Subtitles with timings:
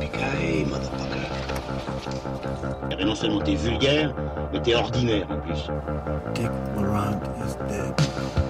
[0.00, 1.16] Yippee motherfucker.
[2.90, 4.14] Eh ben, non seulement t'es vulgaire,
[4.52, 5.70] mais t'es ordinaire en plus.
[6.34, 8.47] Dick Laurent is dead.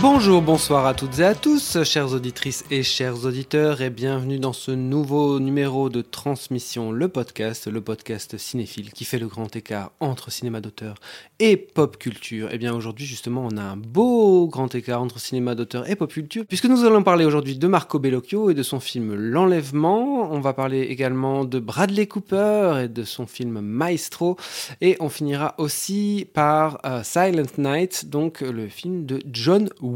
[0.00, 4.52] Bonjour, bonsoir à toutes et à tous, chères auditrices et chers auditeurs, et bienvenue dans
[4.52, 9.90] ce nouveau numéro de Transmission, le podcast, le podcast cinéphile qui fait le grand écart
[9.98, 10.94] entre cinéma d'auteur
[11.40, 12.52] et pop culture.
[12.52, 16.12] Et bien aujourd'hui, justement, on a un beau grand écart entre cinéma d'auteur et pop
[16.12, 20.30] culture, puisque nous allons parler aujourd'hui de Marco Bellocchio et de son film L'Enlèvement.
[20.30, 24.36] On va parler également de Bradley Cooper et de son film Maestro,
[24.80, 29.87] et on finira aussi par euh, Silent Night, donc le film de John Woo.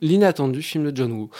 [0.00, 1.30] L'inattendu film de John Woo.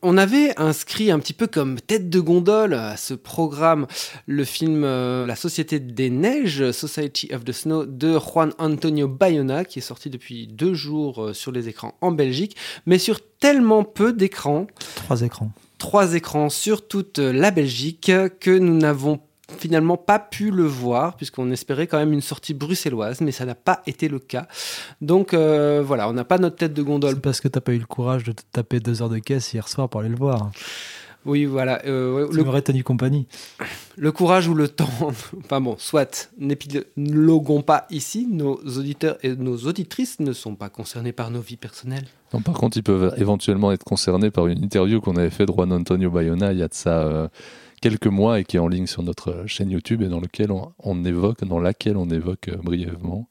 [0.00, 3.86] On avait inscrit un petit peu comme tête de gondole à ce programme
[4.26, 9.66] le film euh, La Société des Neiges, Society of the Snow, de Juan Antonio Bayona,
[9.66, 12.56] qui est sorti depuis deux jours euh, sur les écrans en Belgique,
[12.86, 15.50] mais sur tellement peu d'écrans, Trois écrans.
[15.76, 19.20] trois écrans sur toute la Belgique, que nous n'avons
[19.58, 23.54] finalement pas pu le voir puisqu'on espérait quand même une sortie bruxelloise mais ça n'a
[23.54, 24.46] pas été le cas
[25.02, 27.74] donc euh, voilà on n'a pas notre tête de gondole C'est parce que t'as pas
[27.74, 30.16] eu le courage de te taper deux heures de caisse hier soir pour aller le
[30.16, 30.50] voir.
[31.26, 33.26] oui voilà euh, Tu le, tenu compagnie.
[33.96, 34.88] le courage ou le temps
[35.44, 41.12] enfin bon soit n'épiloguons pas ici nos auditeurs et nos auditrices ne sont pas concernés
[41.12, 45.02] par nos vies personnelles Non, par contre, ils peuvent éventuellement être concernés par une interview
[45.02, 47.28] qu'on avait fait de Juan Antonio Bayona il y a de ça euh,
[47.84, 50.72] quelques mois et qui est en ligne sur notre chaîne YouTube et dans, lequel on,
[50.78, 53.28] on évoque, dans laquelle on évoque euh, brièvement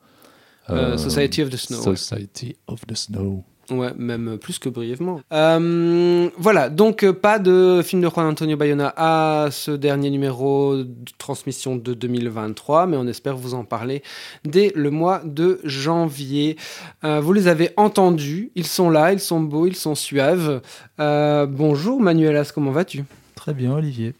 [0.69, 1.95] Euh, euh, Society of the Snow, ouais.
[1.95, 3.43] Society of the Snow.
[3.71, 5.21] Ouais, même plus que brièvement.
[5.31, 10.75] Euh, voilà, donc euh, pas de film de Juan Antonio Bayona à ce dernier numéro
[10.83, 14.03] de transmission de 2023, mais on espère vous en parler
[14.45, 16.57] dès le mois de janvier.
[17.03, 20.61] Euh, vous les avez entendus, ils sont là, ils sont beaux, ils sont suaves.
[20.99, 23.03] Euh, bonjour Manuelas, comment vas-tu?
[23.35, 24.13] Très bien, Olivier.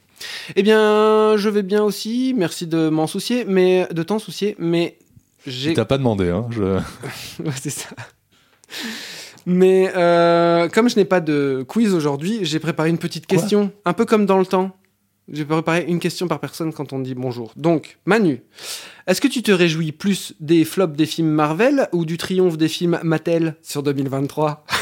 [0.56, 4.98] Eh bien, je vais bien aussi, merci de m'en soucier, mais de t'en soucier, mais
[5.46, 6.64] j'ai Il t'a pas demandé, hein je...
[7.44, 7.90] Ouais, c'est ça.
[9.46, 13.38] Mais euh, comme je n'ai pas de quiz aujourd'hui, j'ai préparé une petite Quoi?
[13.38, 14.72] question, un peu comme dans le temps.
[15.32, 17.54] J'ai préparé une question par personne quand on dit bonjour.
[17.56, 18.42] Donc, Manu,
[19.08, 22.68] est-ce que tu te réjouis plus des flops des films Marvel ou du triomphe des
[22.68, 24.66] films Mattel sur 2023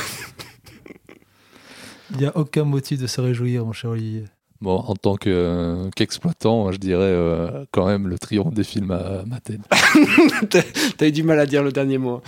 [2.12, 4.26] Il n'y a aucun motif de se réjouir, mon cher Olivier.
[4.62, 9.24] Bon, en tant que- qu'exploitant, je dirais euh, quand même le triomphe des films à
[9.26, 9.60] Mattel.
[10.50, 10.62] T'as
[10.98, 12.22] t'as eu du mal à dire le dernier mot.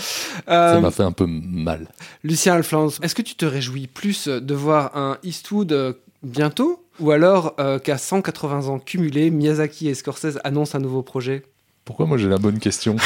[0.47, 1.88] Ça Euh, m'a fait un peu mal.
[2.23, 7.11] Lucien Alflans, est-ce que tu te réjouis plus de voir un Eastwood euh, bientôt ou
[7.11, 11.44] alors euh, qu'à 180 ans cumulés, Miyazaki et Scorsese annoncent un nouveau projet?
[11.85, 12.95] Pourquoi moi j'ai la bonne question?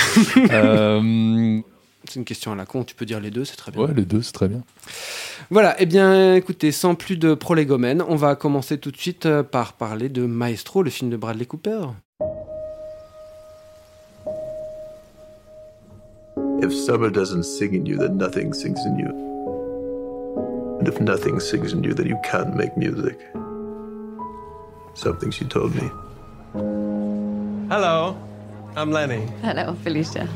[0.51, 1.59] Euh,
[2.07, 3.81] C'est une question à la con, tu peux dire les deux, c'est très bien.
[3.81, 4.61] Ouais, les deux, c'est très bien.
[5.49, 9.43] Voilà, eh bien écoutez, sans plus de prolégomène, on va commencer tout de suite euh,
[9.43, 11.87] par parler de Maestro, le film de Bradley Cooper.
[16.61, 19.09] If summer doesn't sing in you, then nothing sings in you.
[20.79, 23.17] And if nothing sings in you, then you can't make music.
[24.95, 25.89] Something she told me.
[27.69, 28.15] Hello,
[28.75, 29.27] I'm Lenny.
[29.43, 30.27] Hello, Felicia.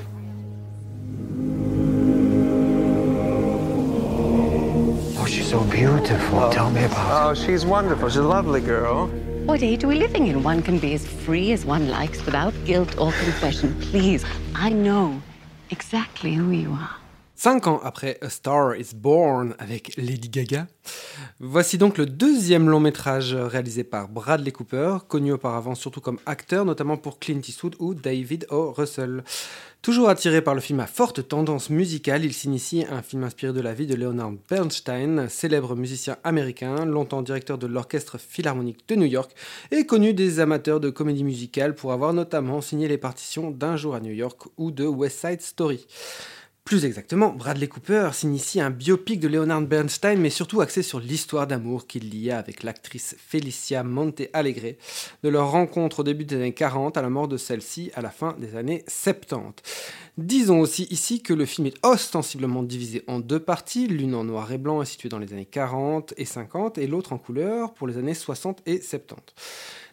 [5.52, 6.50] So beautiful.
[6.50, 8.08] Tell me about Oh, she's wonderful.
[8.08, 9.10] She's a lovely girl.
[9.46, 10.44] What age are we living in?
[10.44, 13.76] One can be as free as one likes without guilt or confession.
[13.92, 14.24] Please,
[14.56, 15.22] I know
[15.70, 16.96] exactly who you are.
[17.36, 20.68] Cinq ans après A Star is Born avec Lady Gaga,
[21.40, 26.66] voici donc le deuxième long métrage réalisé par Bradley Cooper, connu auparavant surtout comme acteur,
[26.66, 28.72] notamment pour Clint Eastwood ou David O.
[28.72, 29.24] Russell.
[29.82, 33.52] Toujours attiré par le film à forte tendance musicale, il s'initie à un film inspiré
[33.52, 38.94] de la vie de Leonard Bernstein, célèbre musicien américain, longtemps directeur de l'Orchestre Philharmonique de
[38.94, 39.32] New York,
[39.72, 43.96] et connu des amateurs de comédie musicale pour avoir notamment signé les partitions d'Un jour
[43.96, 45.88] à New York ou de West Side Story.
[46.64, 51.00] Plus exactement, Bradley Cooper s'initie à un biopic de Leonard Bernstein, mais surtout axé sur
[51.00, 54.76] l'histoire d'amour qu'il lia avec l'actrice Felicia Monte Alegre,
[55.24, 58.12] de leur rencontre au début des années 40 à la mort de celle-ci à la
[58.12, 59.56] fin des années 70.
[60.18, 64.52] Disons aussi ici que le film est ostensiblement divisé en deux parties, l'une en noir
[64.52, 67.98] et blanc située dans les années 40 et 50 et l'autre en couleur pour les
[67.98, 69.34] années 60 et 70.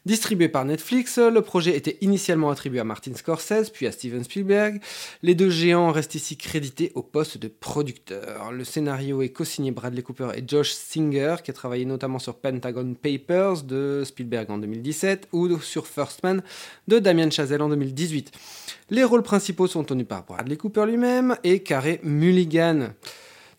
[0.08, 4.80] Distribué par Netflix, le projet était initialement attribué à Martin Scorsese, puis à Steven Spielberg.
[5.22, 8.50] Les deux géants restent ici crédités au poste de producteur.
[8.50, 12.94] Le scénario est co-signé Bradley Cooper et Josh Singer, qui a travaillé notamment sur Pentagon
[12.94, 16.42] Papers de Spielberg en 2017 ou sur First Man
[16.86, 18.32] de Damien Chazelle en 2018.
[18.88, 22.94] Les rôles principaux sont tenus par Bradley Cooper lui-même et Carey Mulligan.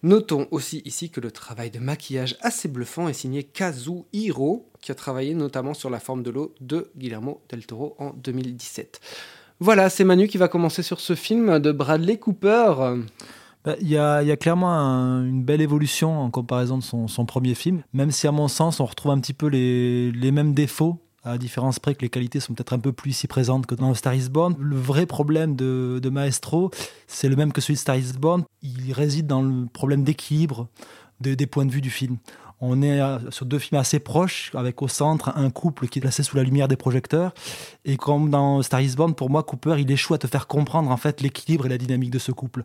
[0.02, 4.96] Notons aussi ici que le travail de maquillage assez bluffant est signé Kazuhiro, qui a
[4.96, 9.02] travaillé notamment sur La forme de l'eau de Guillermo del Toro en 2017.
[9.60, 12.76] Voilà, c'est Manu qui va commencer sur ce film de Bradley Cooper.
[13.66, 17.82] Bah, Il y, a, clairement un- une belle évolution en comparaison de son, premier film,
[17.92, 21.80] même si à mon sens on retrouve un petit peu les mêmes défauts, à différence
[21.80, 24.30] près que les qualités sont peut-être un peu plus ici présentes que dans Star is
[24.30, 24.56] Born.
[24.60, 26.72] Le vrai problème de, Maestro,
[27.08, 30.68] c'est le même que celui de Star is Born, il réside dans le problème d'équilibre
[31.20, 32.18] de- des points de vue du film.
[32.62, 36.02] On est euh, sur deux films assez proches, avec au centre un couple qui est
[36.02, 37.34] placé sous la lumière des projecteurs.
[37.86, 40.92] Et comme dans Star is Born, pour moi, Cooper, il échoue à te faire comprendre
[40.92, 42.64] en fait l'équilibre et la dynamique de ce couple.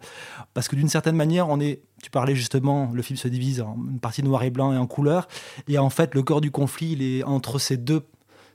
[0.52, 1.82] Parce que d'une certaine manière, on est.
[2.02, 4.86] Tu parlais justement, le film se divise en une partie noir et blanc et en
[4.88, 5.28] couleur.
[5.68, 8.02] Et en fait, le corps du conflit, il est entre ces deux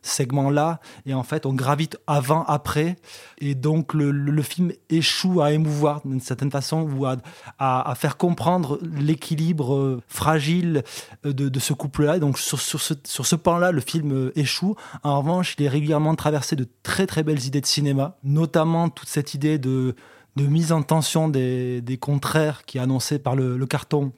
[0.01, 0.79] segments-là.
[1.05, 2.95] Et en fait, on gravite avant, après.
[3.39, 7.17] Et donc, le, le- film échoue à émouvoir d'une certaine façon ou à,
[7.59, 10.83] à- faire comprendre l'équilibre euh, fragile
[11.25, 12.19] euh, de, de ce couple-là.
[12.19, 14.75] Donc, sur, sur ce, sur ce pan-là, le film euh, échoue.
[15.03, 19.09] En revanche, il est régulièrement traversé de très, très belles idées de cinéma, notamment toute
[19.09, 19.95] cette idée de,
[20.35, 24.11] de mise en tension des, des contraires qui est annoncée par le carton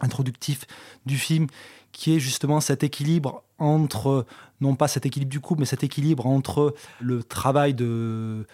[0.00, 0.66] introductif
[1.06, 1.46] du film,
[1.92, 4.26] qui est justement cet équilibre entre,
[4.62, 8.46] non pas cet équilibre du couple, mais cet équilibre entre le travail de,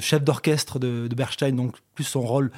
[0.00, 2.50] chef d'orchestre de, de Bernstein, donc plus son rôle,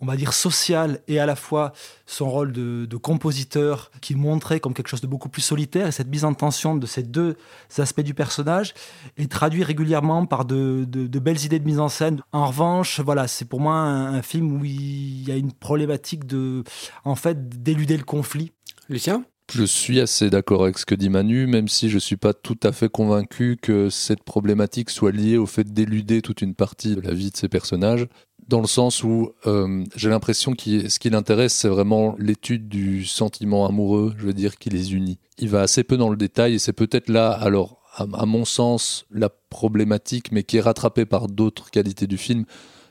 [0.00, 1.72] on va dire, social, et à la fois
[2.06, 5.92] son rôle de, compositeur, qui est montré comme quelque chose de beaucoup plus solitaire, et
[5.92, 7.36] cette mise en tension de ces deux
[7.78, 8.74] aspects du personnage
[9.16, 10.84] est traduit régulièrement par de
[11.18, 12.22] belles idées de mise en scène.
[12.32, 16.26] En revanche, voilà, c'est pour moi un, un film où il y a une problématique
[16.26, 16.62] de,
[17.04, 18.52] en fait, d'éluder le conflit.
[18.88, 19.24] Lucien?
[19.50, 22.34] Je suis assez d'accord avec ce que dit Manu, même si je ne suis pas
[22.34, 26.94] tout à fait convaincu que cette problématique soit liée au fait d'éluder toute une partie
[26.94, 28.06] de la vie de ces personnages,
[28.46, 33.06] dans le sens où euh, j'ai l'impression que ce qui l'intéresse, c'est vraiment l'étude du
[33.06, 35.18] sentiment amoureux, je veux dire, qui les unit.
[35.38, 38.44] Il va assez peu dans le détail, et c'est peut-être là, alors, à, à mon
[38.44, 42.44] sens, la problématique, mais qui est rattrapée par d'autres qualités du film,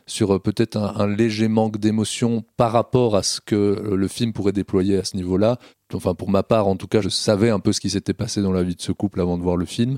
[0.07, 4.33] sur euh, peut-être un, léger manque d'émotion par rapport à ce que euh, le film
[4.33, 5.59] pourrait déployer à ce niveau-là.
[5.93, 8.41] Enfin, pour ma part, en tout cas, je savais un peu ce qui s'était passé
[8.41, 9.97] dans la vie de ce couple avant de voir le film.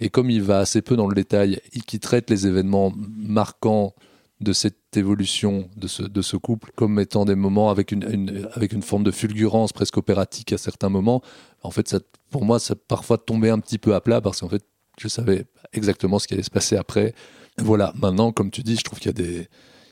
[0.00, 3.94] Et comme il va assez peu dans le détail et qui traite les événements marquants
[4.40, 9.02] de cette évolution de ce, couple comme étant des moments avec une, avec une forme
[9.02, 11.22] de fulgurance presque opératique à certains moments,
[11.62, 11.96] en fait,
[12.30, 14.64] pour moi, ça parfois tombait un petit peu à plat parce qu'en fait,
[14.98, 17.14] je savais exactement ce qui allait se passer après.
[17.60, 19.48] Voilà, maintenant, comme tu dis, je trouve qu'il y a des,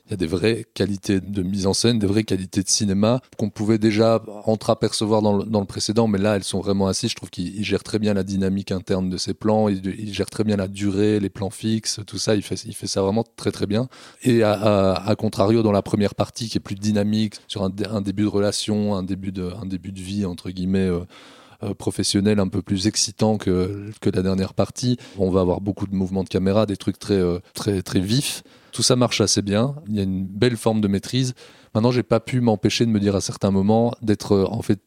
[0.07, 3.21] il y a des vraies qualités de mise en scène, des vraies qualités de cinéma
[3.39, 7.11] qu'on pouvait déjà entreapercevoir dans le, dans le précédent, mais là elles sont vraiment assises.
[7.11, 10.27] Je trouve qu'il il gère très bien la dynamique interne de ses plans, il, gère
[10.31, 12.37] très bien la durée, les plans fixes, tout ça.
[12.37, 13.89] Il fait, il fait ça vraiment très très bien.
[14.23, 18.01] Et à, contrario, dans la première partie qui est plus dynamique, sur un, dé- un
[18.01, 20.79] début de relation, un début de, un début de vie entre guillemets.
[20.89, 21.01] euh,
[21.79, 24.97] professionnel un peu plus excitant que, que la dernière partie.
[25.19, 28.43] On va avoir beaucoup de mouvements de caméra, des trucs très, euh, très, très vifs.
[28.73, 29.76] Tout ça marche assez bien.
[29.88, 31.35] Il y a une belle forme de maîtrise.
[31.75, 34.81] Maintenant, j'ai pas pu m'empêcher de me dire à certains moments d'être euh, en fait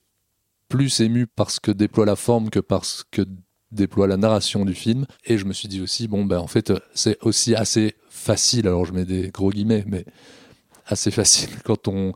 [0.68, 3.24] plus ému par ce que déploie la forme que par ce que
[3.72, 5.06] déploie la narration du film.
[5.25, 8.68] Et je me suis dit aussi, bon, ben en fait, euh, c'est aussi assez facile.
[8.68, 10.05] Alors, je mets des gros guillemets, mais
[10.86, 12.13] assez facile quand on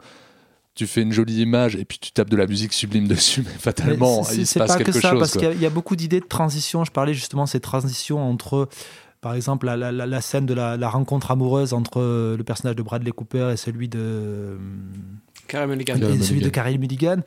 [0.75, 3.51] tu fais une jolie image et puis tu tapes de la musique sublime dessus, mais
[3.59, 5.19] fatalement, Mais c'est- il se passe pas quelque que ça, chose.
[5.19, 6.83] parce qu'il y a- il y, a beaucoup d'idées de transition.
[6.83, 8.67] Je parlais justement de ces transitions entre,
[9.21, 12.43] par exemple, la, la- la- la scène de la, la rencontre amoureuse entre euh, le
[12.43, 13.99] personnage de Bradley Cooper et celui de.
[13.99, 14.57] euh,
[15.47, 15.95] Carey Mulligan.
[15.97, 16.49] et celui de.
[16.49, 17.17] Carey Mulligan,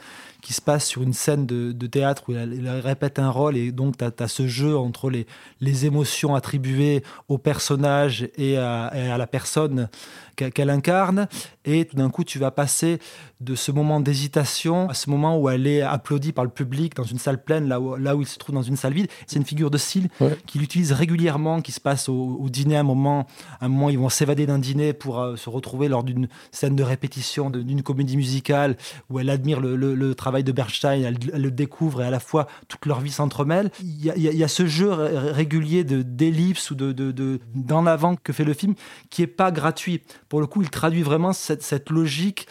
[0.46, 3.72] qui se passe sur une scène de, de théâtre où il répète un rôle et
[3.72, 5.26] donc tu as, ce jeu entre les,
[5.60, 9.88] les émotions attribuées au personnage et à, et à la personne
[10.36, 11.26] qu'elle incarne.
[11.64, 12.98] Et tout d'un coup, tu vas passer
[13.40, 17.02] de ce moment d'hésitation à ce moment où elle est applaudie par le public dans
[17.04, 19.08] une salle pleine, là où, là où il se trouve dans une salle vide.
[19.26, 20.36] C'est une figure de style Ouais.
[20.46, 23.26] qu'il utilise régulièrement, qui se passe au, au dîner à un moment.
[23.60, 26.76] À un moment, ils vont s'évader d'un dîner pour euh, se retrouver lors d'une scène
[26.76, 28.76] de répétition d'une comédie musicale
[29.10, 32.20] où elle admire le, le- le travail de Bernstein, elle, le découvre et à la
[32.20, 33.70] fois toute leur vie s'entremêle.
[33.82, 38.16] Il y a, ce jeu ré- régulier de d'ellipse ou de de- de- d'en avant
[38.16, 38.74] que fait le film
[39.10, 40.02] qui est pas gratuit.
[40.28, 42.46] Pour le coup, il traduit vraiment cette, cette logique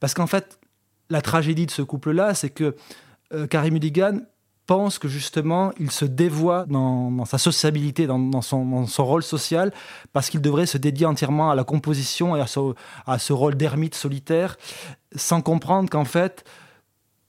[0.00, 0.58] parce qu'en fait,
[1.10, 2.76] la tragédie de ce couple-là, c'est que
[3.32, 4.20] euh, Carey Mulligan
[4.66, 9.24] pense que justement, il se dévoie dans, sa sociabilité, dans, dans son, dans son rôle
[9.24, 9.72] social,
[10.12, 12.46] parce qu'il devrait se dédier entièrement à la composition et à
[13.06, 14.56] à ce rôle d'ermite solitaire,
[15.16, 16.44] sans comprendre qu'en fait,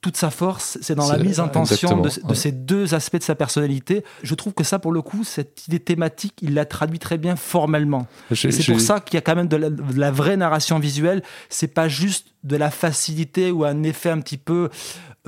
[0.01, 2.36] toute sa force, c'est dans la mise en tension de, exactement, de ouais.
[2.36, 4.03] ces deux aspects de sa personnalité.
[4.24, 7.36] Je trouve que ça, pour le coup, cette idée thématique, il la traduit très bien
[7.36, 8.08] formellement.
[8.34, 11.22] C'est pour ça qu'il y a quand même de la, de la vraie narration visuelle.
[11.50, 14.70] C'est pas juste de la facilité ou un effet un petit peu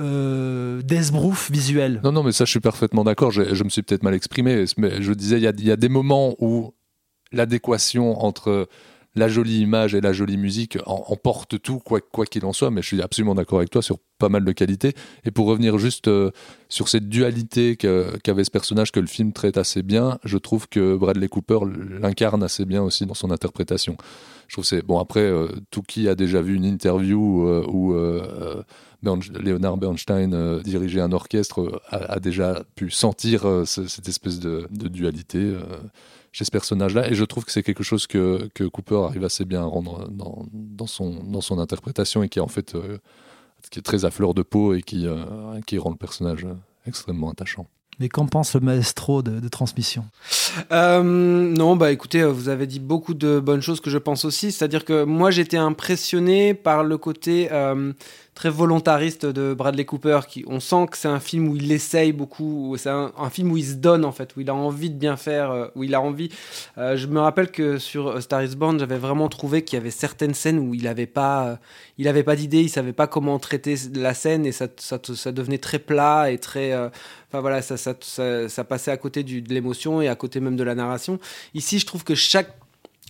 [0.00, 2.00] euh, d'esbrouf visuel.
[2.02, 3.30] Non, non, mais ça, je suis parfaitement d'accord.
[3.30, 4.64] Je, je me suis peut-être mal exprimé.
[4.76, 6.74] Mais je disais, il y a, il y a des moments où
[7.30, 8.68] l'adéquation entre
[9.16, 12.70] la jolie image et la jolie musique en- emporte tout, quoi qu'il en soit.
[12.70, 14.94] Mais je suis absolument d'accord avec toi sur pas mal de qualités.
[15.24, 16.30] Et pour revenir juste euh,
[16.68, 20.96] sur cette dualité qu'avait ce personnage que le film traite assez bien, je trouve que
[20.96, 21.60] Bradley Cooper
[22.00, 23.96] l'incarne assez bien aussi dans son interprétation.
[24.48, 24.98] Je trouve c'est bon.
[24.98, 27.94] Après, euh, tout qui a déjà vu une interview euh, où
[29.02, 35.54] Leonard Bernstein dirigeait un orchestre a, déjà pu sentir ce- cette espèce de, dualité
[36.34, 37.08] chez ce personnage-là.
[37.10, 40.08] Et je trouve que c'est quelque chose que, que Cooper arrive assez bien à rendre
[40.10, 42.98] dans, dans, son, dans son interprétation et qui est en fait euh,
[43.70, 45.14] qui est très à fleur de peau et qui, euh,
[45.64, 46.44] qui rend le personnage
[46.86, 47.68] extrêmement attachant.
[48.00, 50.06] Mais qu'en pense le maestro de, de transmission?
[50.72, 54.50] Euh, non, bah écoutez, vous avez dit beaucoup de bonnes choses que je pense aussi.
[54.50, 57.92] C'est-à-dire que moi, j'étais impressionné par le côté euh,
[58.34, 60.20] très volontariste de Bradley Cooper.
[60.28, 62.74] Qui, on sent que c'est un film où il essaye beaucoup.
[62.78, 65.16] C'est un, film où il se donne, en fait, où il a envie de bien
[65.16, 66.30] faire, euh, où il a envie.
[66.78, 69.90] Euh, je me rappelle que sur Star is Born, j'avais vraiment trouvé qu'il y avait
[69.90, 71.56] certaines scènes où il n'avait pas, euh,
[71.98, 75.58] il avait pas d'idée, il savait pas comment traiter la scène et ça, ça, devenait
[75.58, 76.72] très plat et très.
[76.72, 76.88] euh,
[77.34, 77.94] Enfin voilà, ça, ça,
[78.48, 81.18] ça, passait à côté de l'émotion et à côté même de la narration.
[81.52, 82.56] Ici, je trouve que chaque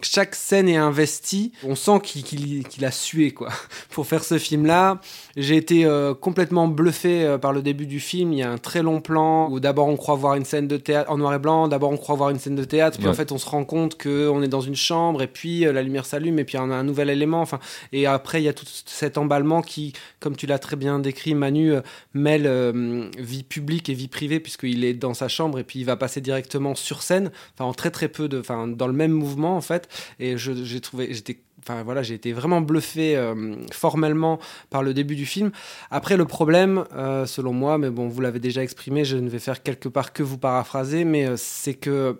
[0.04, 1.52] chaque scène est investie.
[1.64, 3.48] On sent qu'il a sué quoi
[3.90, 5.00] pour faire ce film-là.
[5.36, 8.32] J'ai été euh, complètement bluffé euh, par le début du film.
[8.32, 10.76] Il y a un très long plan où d'abord on croit voir une scène de
[10.76, 11.68] théâtre en noir et blanc.
[11.68, 12.98] D'abord on croit voir une scène de théâtre.
[12.98, 15.66] Puis en fait on se rend compte que on est dans une chambre et puis
[15.66, 17.40] euh, la lumière s'allume et puis on a un nouvel élément.
[17.40, 17.58] Enfin
[17.92, 21.34] et après il y a tout cet emballement qui, comme tu l'as très bien décrit,
[21.34, 21.74] Manu
[22.12, 25.96] mêle vie publique et vie privée puisqu'il est dans sa chambre et puis il va
[25.96, 27.30] passer directement sur scène.
[27.54, 29.88] Enfin en très très peu de, enfin dans le même mouvement en fait.
[30.18, 35.16] Et j'ai trouvé, j'étais Enfin voilà, j'ai été vraiment bluffé euh, formellement par le début
[35.16, 35.50] du film.
[35.90, 39.38] Après le problème, euh, selon moi, mais bon, vous l'avez déjà exprimé, je ne vais
[39.38, 42.18] faire quelque part que vous paraphraser, mais euh, c'est que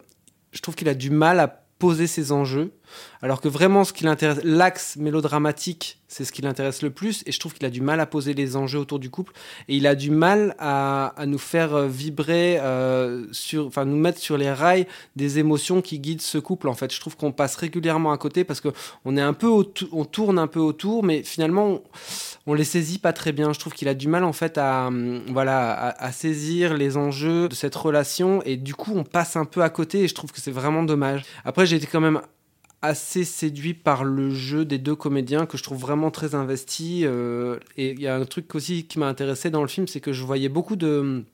[0.53, 2.73] je trouve qu'il a du mal à poser ses enjeux,
[3.23, 7.33] alors que vraiment ce qui l'intéresse, l'axe mélodramatique, c'est ce qui l'intéresse le plus, et
[7.33, 9.33] je trouve qu'il a du mal à poser les enjeux autour du couple,
[9.69, 13.27] et il a du mal à, nous faire euh, vibrer euh,
[13.59, 14.87] enfin nous mettre sur les rails
[15.17, 16.69] des émotions qui guident ce couple.
[16.69, 18.69] En fait, je trouve qu'on passe régulièrement à côté parce que
[19.05, 19.49] on est un peu,
[19.93, 21.83] on tourne un peu autour, mais finalement on,
[22.47, 23.53] on les saisit pas très bien.
[23.53, 26.97] Je trouve qu'il a du mal en fait à, hum, voilà, à, à saisir les
[26.97, 30.15] enjeux de cette relation, et du coup on passe un peu à côté, et je
[30.15, 31.25] trouve que c'est vraiment dommage.
[31.45, 32.21] Après, j'ai été quand même
[32.85, 37.03] assez séduit par le jeu des deux comédiens que je trouve vraiment très investi.
[37.05, 40.01] euh, et il y a un truc aussi qui m'a intéressé dans le film, c'est
[40.01, 41.25] que je voyais beaucoup de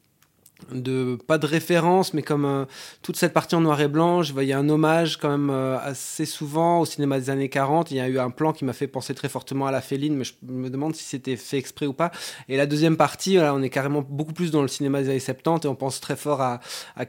[0.72, 2.64] de pas de référence mais comme euh,
[3.02, 6.26] toute cette partie en noir et blanc je voyais un hommage quand même euh, assez
[6.26, 8.86] souvent au cinéma des années 40 il y a eu un plan qui m'a fait
[8.86, 11.92] penser très fortement à la féline mais je me demande si c'était fait exprès ou
[11.92, 12.10] pas.
[12.48, 15.66] Et la deuxième partie on est carrément beaucoup plus dans le cinéma des années 70
[15.66, 16.60] et on pense très fort à,
[16.96, 17.06] à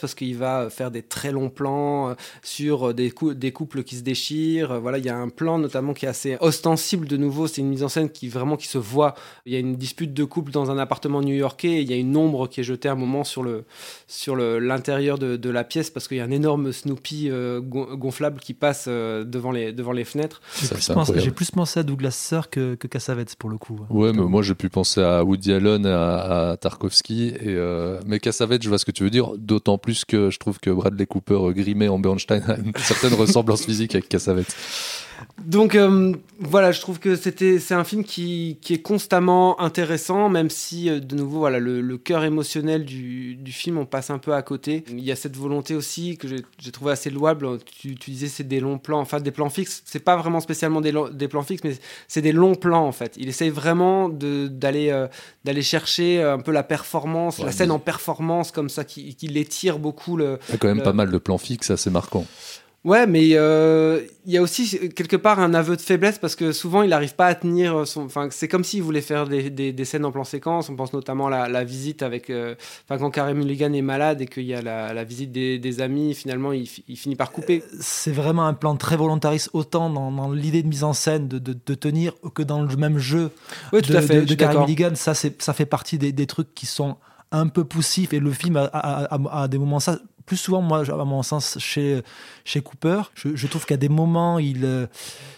[0.00, 3.96] parce qu'il va faire des très longs plans euh, sur des, cou- des couples qui
[3.96, 4.80] se déchirent.
[4.80, 7.46] Voilà il y a un plan notamment qui est assez ostensible de nouveau.
[7.46, 9.14] C'est une mise en scène qui vraiment qui se voit.
[9.46, 12.16] Il y a une dispute de couple dans un appartement new-yorkais il y a une
[12.16, 13.64] ombre qui est jetée un moment sur le
[14.06, 17.60] sur le- l'intérieur de, de la pièce parce qu'il y a un énorme Snoopy euh,
[17.60, 22.10] gon- gonflable qui passe euh, devant les devant les fenêtres J'ai plus, pensé- à Douglas
[22.12, 23.80] Sir que, que Cassavetes pour le coup.
[23.90, 28.20] Ouais, mais moi j'ai pu penser à Woody Allen, à, à Tarkovsky, et euh, mais
[28.20, 31.06] Cassavetes, je vois ce que tu veux dire, d'autant plus que je trouve que Bradley
[31.06, 34.54] Cooper grimé en Bernstein a une certaine ressemblance physique avec Cassavetes.
[35.44, 40.28] Donc euh, voilà, je trouve que c'était c'est un film qui, qui est constamment intéressant,
[40.28, 44.10] même si euh, de nouveau voilà le, le cœur émotionnel du, du film on passe
[44.10, 44.84] un peu à côté.
[44.88, 47.58] Il y a cette volonté aussi que j'ai trouvé assez louable.
[47.64, 49.82] Tu, tu disais c'est des longs plans, enfin des plans fixes.
[49.84, 51.76] C'est pas vraiment spécialement des, des plans fixes, mais
[52.08, 53.14] c'est des longs plans en fait.
[53.16, 55.08] Il essaye vraiment de d'aller euh,
[55.44, 59.14] d'aller chercher un peu la performance, Ouais, la scène mais- en performance comme ça qui,
[59.14, 61.70] qui l'étire beaucoup le, Il y a quand même Le- pas mal de plans fixes
[61.70, 62.26] assez marquants.
[62.84, 66.34] Ouais, mais euh, il y a aussi euh, quelque part un aveu de faiblesse parce
[66.34, 68.02] que souvent il n'arrive pas à tenir son.
[68.06, 70.68] Enfin, c'est comme s'il voulait faire des, des, des scènes en plan séquence.
[70.68, 72.28] On pense notamment à la, la visite avec.
[72.28, 72.56] euh,
[72.88, 75.80] Enfin, quand Carey Mulligan est malade et qu'il y a la, la visite des, des
[75.80, 77.62] amis, finalement il, il finit par couper.
[77.80, 81.38] C'est vraiment un plan très volontariste, autant dans, dans l'idée de mise en scène de,
[81.38, 83.30] de- de tenir que dans le même jeu
[83.72, 84.22] Oui, tout de, à fait.
[84.22, 84.62] de, d'accord.
[84.62, 84.90] Mulligan.
[84.96, 86.96] Ça, ça fait partie des, des trucs qui sont
[87.34, 89.98] un peu poussif et le film a, a- a- a des moments ça
[90.32, 92.00] plus souvent moi à mon sens chez
[92.46, 93.02] chez Cooper.
[93.14, 94.86] Je, trouve qu'à des moments il euh,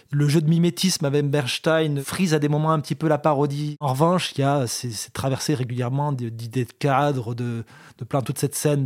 [0.09, 3.75] le jeu de mimétisme avec Bernstein frise à des moments un petit peu la parodie.
[3.81, 7.65] En revanche il y a c'est c'est traversé régulièrement d'idées de cadre de,
[7.97, 8.85] de plein toute cette scène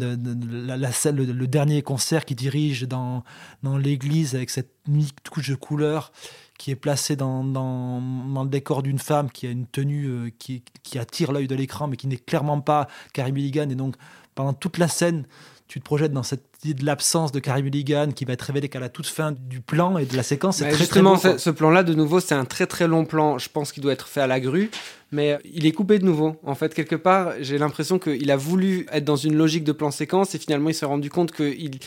[0.65, 3.23] la, scène le, dernier concert qui dirige dans
[3.61, 6.11] dans l'église avec cette unique couche de couleurs
[6.57, 10.29] qui est placée dans, dans, dans le décor d'une femme qui a une tenue euh,
[10.39, 13.69] qui, qui attire l'œil de l'écran mais qui n'est clairement pas Carrie Mulligan.
[13.69, 13.95] Et donc
[14.39, 15.25] pendant toute la scène
[15.69, 18.67] tu te projettes dans cette idée de l'absence de Carrie Mulligan qui va être révélée
[18.69, 21.33] qu'à la toute fin du plan et de la séquence c'est Bah, très justement, très
[21.33, 23.37] beau, ce, plan-là, de nouveau, c'est un très très long plan.
[23.37, 24.71] Je pense qu'il doit être fait à la grue,
[25.11, 26.37] mais il est coupé de nouveau.
[26.43, 29.91] En fait, quelque part, j'ai l'impression qu'il a voulu être dans une logique de plan
[29.91, 31.77] séquence et finalement, il s'est rendu compte que, il,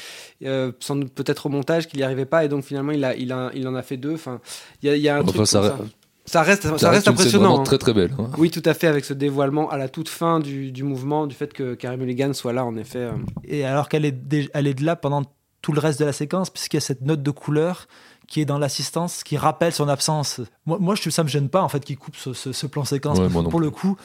[0.45, 3.17] euh, sans doute peut-être au montage, qu'il n'y arrivait pas et donc finalement, il, a,
[3.17, 4.15] il, a, il en a fait deux.
[4.15, 4.41] Enfin,
[4.83, 5.85] il y a, il y a un Enfin, truc ça, comme re- ça.
[6.25, 7.61] Ça reste, ça ça reste impressionnant.
[7.61, 7.63] hein.
[7.65, 8.15] très très belle.
[8.19, 8.31] hein.
[8.39, 11.35] Oui, tout à fait, avec ce dévoilement à la toute fin du, du mouvement, du
[11.35, 12.99] fait que Carrie Mulligan soit là, en effet.
[13.01, 13.13] euh.
[13.45, 14.15] et alors qu'elle est,
[14.55, 15.23] elle est de là pendant
[15.63, 17.87] tout le reste de la séquence, puisqu'il y a cette note de couleur
[18.29, 20.41] qui est dans l'assistance, qui rappelle son absence.
[20.65, 22.85] Moi, moi je, ça me gêne pas en fait qu'il coupe ce, ce- ce plan
[22.85, 23.19] séquence.
[23.19, 23.97] Ouais, pour le coup,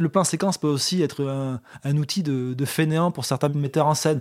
[0.00, 3.86] le plan séquence peut aussi être un, un outil de, de fainéant pour certains metteurs
[3.86, 4.20] en scène.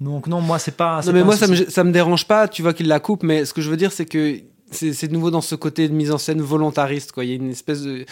[0.00, 1.00] Donc non, moi c'est pas.
[1.06, 3.22] Non, mais pas moi, ça me, ça me dérange pas, tu vois qu'il la coupe,
[3.22, 5.94] mais ce que je veux dire, c'est que c'est de nouveau dans ce côté de
[5.94, 7.24] mise en scène volontariste, quoi.
[7.24, 8.04] Il y a une espèce de.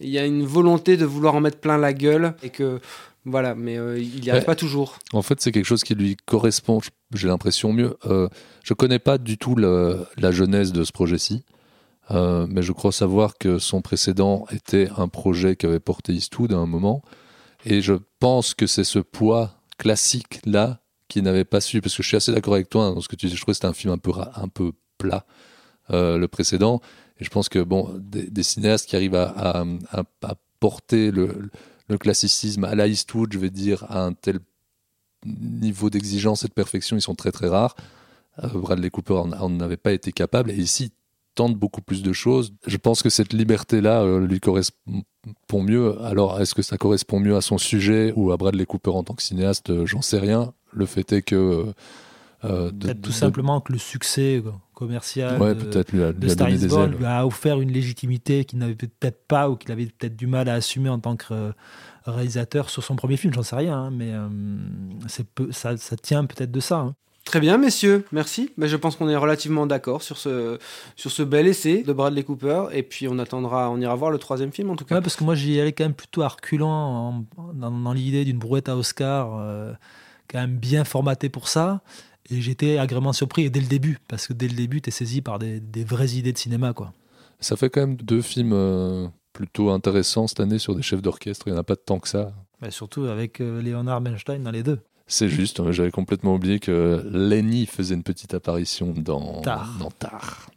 [0.00, 2.80] Il y a une volonté de vouloir en mettre plein la gueule, et que.
[3.28, 4.46] Voilà, mais euh, il n'y arrive Ouais.
[4.46, 4.98] pas toujours.
[5.12, 6.80] En fait, c'est quelque chose qui lui correspond,
[7.12, 7.96] j'ai l'impression mieux.
[8.06, 8.28] Euh,
[8.62, 11.44] je connais pas du tout le- la genèse de ce projet-ci,
[12.12, 16.56] euh, mais je crois savoir que son précédent était un projet qu'avait porté Eastwood à
[16.56, 17.02] un moment,
[17.64, 22.08] et je pense que c'est ce poids classique-là qui n'avait pas su, parce que je
[22.08, 23.66] suis assez d'accord avec toi hein, dans ce que tu dis, je trouve que c'était
[23.66, 25.26] un film un peu, un peu plat,
[25.90, 26.80] le précédent,
[27.18, 31.10] et je pense que bon, des, des cinéastes qui arrivent à, à- à- à porter
[31.10, 31.50] le,
[31.88, 34.38] le classicisme à la Eastwood, je vais dire, à un tel
[35.24, 37.74] niveau d'exigence et de perfection, ils sont très très rares.
[38.44, 40.90] Euh, Bradley Cooper en n'avait pas été capable, et ici, il
[41.34, 42.52] tente beaucoup plus de choses.
[42.66, 45.02] Je pense que cette liberté-là euh, lui correspond
[45.62, 46.00] mieux.
[46.02, 49.14] Alors, est-ce que ça correspond mieux à son sujet ou à Bradley Cooper en tant
[49.14, 49.70] que cinéaste?
[49.70, 50.52] Euh, J'en sais rien.
[50.72, 51.66] Le fait est que...
[52.44, 56.12] euh, Peut-être tout de- simplement que le succès quoi, commercial Ouais, de, peut-être lui a,
[56.12, 59.50] de lui a Star is Born lui a offert une légitimité qu'il n'avait peut-être pas
[59.50, 61.52] ou qu'il avait peut-être du mal à assumer en tant que euh,
[62.04, 64.28] réalisateur sur son premier film, j'en sais rien, hein, mais euh,
[65.08, 66.76] c'est peu, ça, ça tient peut-être de ça.
[66.78, 66.94] hein.
[67.24, 68.52] Très bien, messieurs, merci.
[68.56, 70.58] Mais je pense qu'on est relativement d'accord sur ce,
[70.94, 74.18] sur ce bel essai de Bradley Cooper, et puis on attendra, on ira voir le
[74.18, 74.94] troisième film en tout cas.
[74.94, 77.24] Ouais, parce que moi j'y allais quand même plutôt à reculant en-
[77.54, 79.72] dans, dans l'idée d'une brouette à Oscar, euh,
[80.30, 81.80] quand même bien formatée pour ça.
[82.30, 84.92] Et j'étais agréablement surpris et dès le début, parce que dès le début, tu es
[84.92, 86.72] saisi par des, des vraies idées de cinéma.
[86.72, 86.92] quoi.
[87.40, 91.46] Ça fait quand même deux films euh, plutôt intéressants cette année sur des chefs d'orchestre.
[91.46, 92.32] Il n'y en a pas tant que ça.
[92.60, 94.80] Bah, surtout avec euh, Leonard Bernstein dans les deux.
[95.06, 99.76] C'est juste, hein, j'avais complètement oublié que Lenny faisait une petite apparition dans Tar.
[99.78, 100.48] Dans Tar.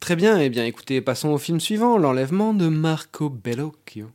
[0.00, 4.10] Très bien, eh bien écoutez, passons au film suivant, l'enlèvement de Marco Bellocchio.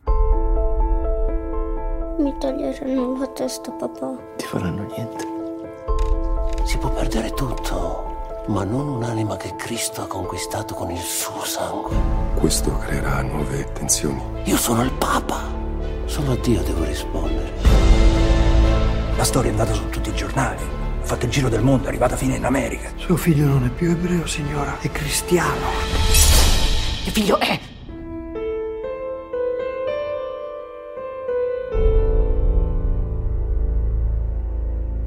[2.19, 4.17] Mi toglieranno la testa, papà.
[4.37, 5.38] Ti faranno niente.
[6.69, 11.95] Si può perdere tutto, ma non un'anima che Cristo ha conquistato con il suo sangue.
[12.35, 14.21] Questo creerà nuove tensioni.
[14.43, 15.45] Io sono il Papa.
[16.05, 17.53] Solo a Dio devo rispondere.
[19.17, 20.61] La storia è andata su tutti i giornali.
[21.01, 22.91] Ha fatto il giro del mondo, è arrivata fino in America.
[22.97, 25.65] Suo figlio non è più ebreo, signora, è cristiano.
[27.03, 27.59] Che figlio è?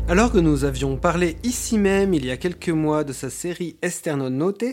[0.08, 3.76] Alors que nous avions parlé ici même il y a quelques mois de sa série
[3.82, 4.64] Esterno Note,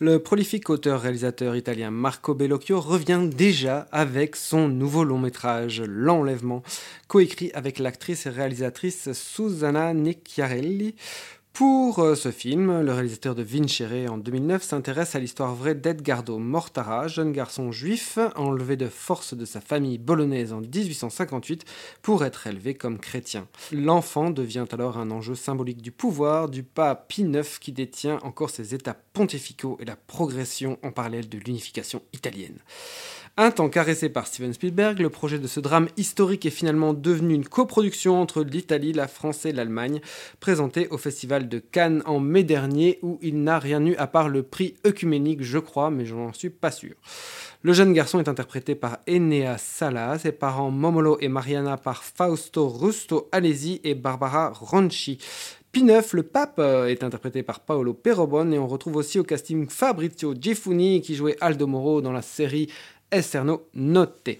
[0.00, 6.62] le prolifique auteur-réalisateur italien Marco Bellocchio revient déjà avec son nouveau long métrage L'Enlèvement,
[7.06, 10.94] coécrit avec l'actrice et réalisatrice Susanna Nicchiarelli.
[11.58, 16.38] Pour euh, ce film, le réalisateur de Vincere en 2009 s'intéresse à l'histoire vraie d'Edgardo
[16.38, 21.64] Mortara, jeune garçon juif enlevé de force de sa famille bolognaise en 1858
[22.00, 23.48] pour être élevé comme chrétien.
[23.72, 28.50] L'enfant devient alors un enjeu symbolique du pouvoir du pape Pie IX qui détient encore
[28.50, 32.58] ses états pontificaux et la progression en parallèle de l'unification italienne.
[33.40, 37.34] Un temps caressé par Steven Spielberg, le projet de ce drame historique est finalement devenu
[37.34, 40.00] une coproduction entre l'Italie, la France et l'Allemagne,
[40.40, 44.28] présenté au Festival de Cannes en mai dernier, où il n'a rien eu à part
[44.28, 46.96] le prix œcuménique, je crois, mais je n'en suis pas sûr.
[47.62, 52.68] Le jeune garçon est interprété par Enea Sala, ses parents Momolo et Mariana par Fausto
[52.68, 55.18] Rusto Alesi et Barbara Ronchi.
[55.72, 59.68] P9, le pape, euh, est interprété par Paolo Perrobon et on retrouve aussi au casting
[59.68, 62.68] Fabrizio Giffuni qui jouait Aldo Moro dans la série
[63.10, 64.38] Esterno noté.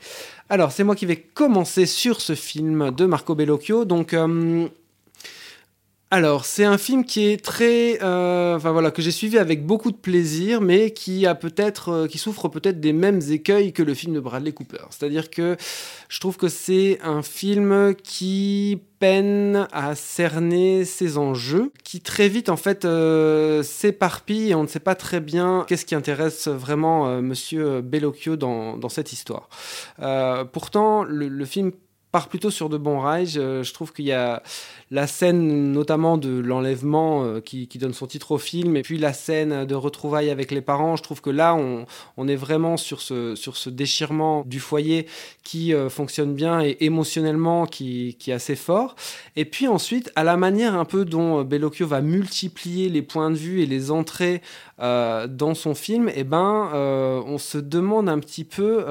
[0.49, 3.85] Alors, c'est moi qui vais commencer sur ce film de Marco Bellocchio.
[3.85, 4.69] Donc, euh,
[6.11, 9.91] alors, c'est un film qui est très, euh, enfin voilà, que j'ai suivi avec beaucoup
[9.91, 13.93] de plaisir, mais qui a peut-être, euh, qui souffre peut-être des mêmes écueils que le
[13.93, 14.87] film de Bradley Cooper.
[14.89, 15.59] C'est-à-dire que
[16.09, 22.49] je trouve que c'est un film qui peine à cerner ses enjeux, qui très vite
[22.49, 27.21] en fait euh, s'éparpille et on ne sait pas très bien qu'est-ce qui intéresse vraiment
[27.21, 29.51] Monsieur Bellocchio dans, dans cette histoire.
[30.53, 31.73] pourtant, le, le film
[32.27, 33.29] plutôt sur de bons rails.
[33.29, 34.43] Je, trouve qu'il y a
[34.91, 39.13] la scène notamment de l'enlèvement euh, qui, donne son titre au film, et puis la
[39.13, 40.97] scène de retrouvailles avec les parents.
[40.97, 45.07] Je trouve que là, on, est vraiment sur ce, sur ce déchirement du foyer
[45.45, 48.97] qui euh, fonctionne bien et émotionnellement qui, qui, est assez fort.
[49.37, 53.37] Et puis ensuite, à la manière un peu dont Bellocchio va multiplier les points de
[53.37, 54.43] vue et les entrées
[54.81, 56.71] euh, dans son film, eh ben,
[57.27, 58.85] on se demande un petit peu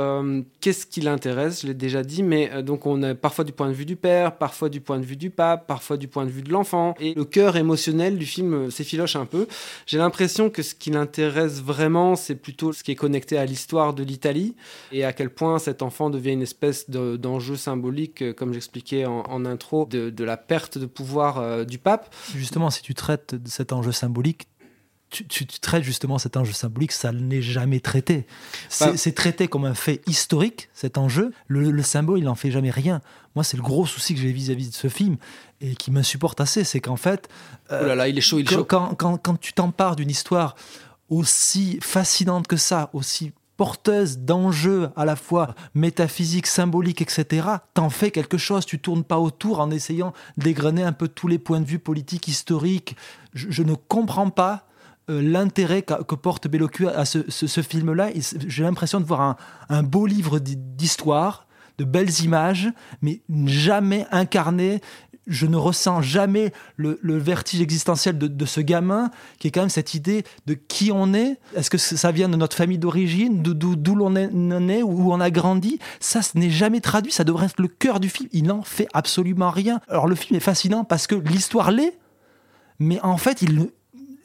[0.62, 1.62] qu'est-ce qui l'intéresse.
[1.62, 4.38] Je l'ai déjà dit, mais donc on a parfois du point de vue du père,
[4.38, 6.94] parfois du point de vue du pape, parfois du point de vue de l'enfant.
[7.00, 9.48] Et le cœur émotionnel du film euh, s'effiloche un peu.
[9.86, 13.94] J'ai l'impression que ce qui l'intéresse vraiment, c'est plutôt ce qui est connecté à l'histoire
[13.94, 14.56] de l'Italie
[14.92, 19.46] et à quel point cet enfant devient une espèce d'enjeu symbolique, euh, comme j'expliquais en,
[19.46, 22.14] intro, de, la perte de pouvoir euh, du pape.
[22.36, 24.48] Justement, si tu traites de cet enjeu symbolique,
[25.10, 28.26] tu, traites justement cet enjeu symbolique, ça n'est jamais traité.
[28.70, 31.34] C'est traité comme un fait historique, cet enjeu.
[31.48, 33.02] Le, symbole, il n'en fait jamais rien.
[33.36, 35.18] Moi, c'est le gros souci que j'ai vis-à-vis de ce film
[35.62, 37.30] et qui m'insupporte assez, c'est qu'en fait...
[37.72, 38.66] Euh, oh là là, il est chaud, il est chaud.
[38.66, 40.56] Quand, quand, quand tu t'empares d'une histoire
[41.10, 48.12] aussi fascinante que ça, aussi porteuse d'enjeux à la fois métaphysiques, symboliques, etc., t'en fais
[48.12, 48.66] quelque chose.
[48.66, 52.28] Tu tournes pas autour en essayant d'égrener un peu tous les points de vue politiques,
[52.28, 52.96] historiques.
[53.34, 54.68] je ne comprends pas
[55.10, 58.10] euh, l'intérêt que, porte Bellocchio à ce, film-là.
[58.46, 59.38] J'ai l'impression de voir
[59.70, 62.70] un, beau livre d'histoire, de belles images,
[63.02, 64.82] mais jamais incarné.
[65.26, 69.94] Je ne ressens jamais le, vertige existentiel de, ce gamin, qui est quand même cette
[69.94, 71.40] idée de qui on est.
[71.56, 75.30] Est-ce que ça vient de notre famille d'origine, d'où l'on est né, où on a
[75.30, 75.80] grandi?
[76.02, 77.14] Ça, ce n'est jamais traduit.
[77.14, 78.28] Ça devrait être le cœur du film.
[78.34, 79.80] Il n'en fait absolument rien.
[79.88, 81.98] Alors le film est fascinant parce que l'histoire l'est,
[82.80, 83.70] mais en fait, il,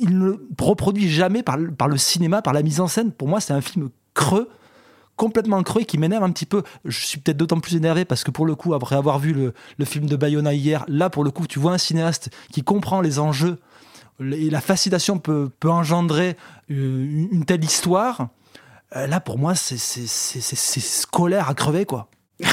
[0.02, 3.12] il ne reproduit jamais par, le cinéma, par la mise en scène.
[3.12, 4.48] Pour moi, c'est un film creux
[5.16, 6.62] complètement creux et qui m'énerve un petit peu.
[6.84, 9.84] Je suis peut-être d'autant plus énervé parce que pour le coup, après avoir vu le,
[9.84, 13.18] film de Bayona hier, là pour le coup, tu vois un cinéaste qui comprend les
[13.18, 13.58] enjeux
[14.20, 16.36] et la fascination peut, peut engendrer
[16.70, 18.28] euh, une telle histoire.
[18.96, 22.08] Euh, là pour moi, c'est scolaire à crever quoi.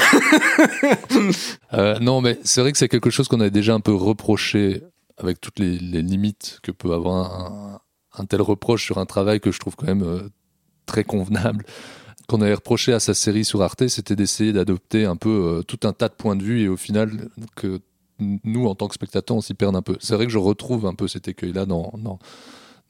[1.73, 4.81] Euh, non, mais c'est vrai que c'est quelque chose qu'on a déjà un peu reproché
[5.19, 7.81] avec toutes les, limites que peut avoir
[8.17, 10.29] un, tel reproche sur un travail que je trouve quand même euh,
[10.85, 11.65] très convenable.
[12.27, 15.79] Qu'on avait reproché à sa série sur Arte, c'était d'essayer d'adopter un peu euh, tout
[15.87, 17.81] un tas de points de vue et au final que
[18.19, 19.95] nous, en tant que spectateurs, on s'y perd un peu.
[19.99, 22.19] C'est vrai que je retrouve un peu cet écueil-là dans, dans,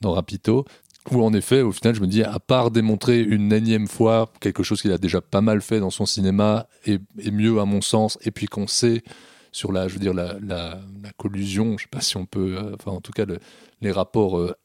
[0.01, 0.65] dans Rapito,
[1.11, 4.63] où en effet, au final, je me dis, à part démontrer une énième fois quelque
[4.63, 7.81] chose qu'il a déjà pas mal fait dans son cinéma, et, et mieux à mon
[7.81, 9.03] sens, et puis qu'on sait
[9.51, 10.79] sur la, je veux dire, la, la,
[11.17, 13.25] collusion, je sais pas si on peut, euh, enfin en tout cas
[13.81, 14.55] les rapports euh,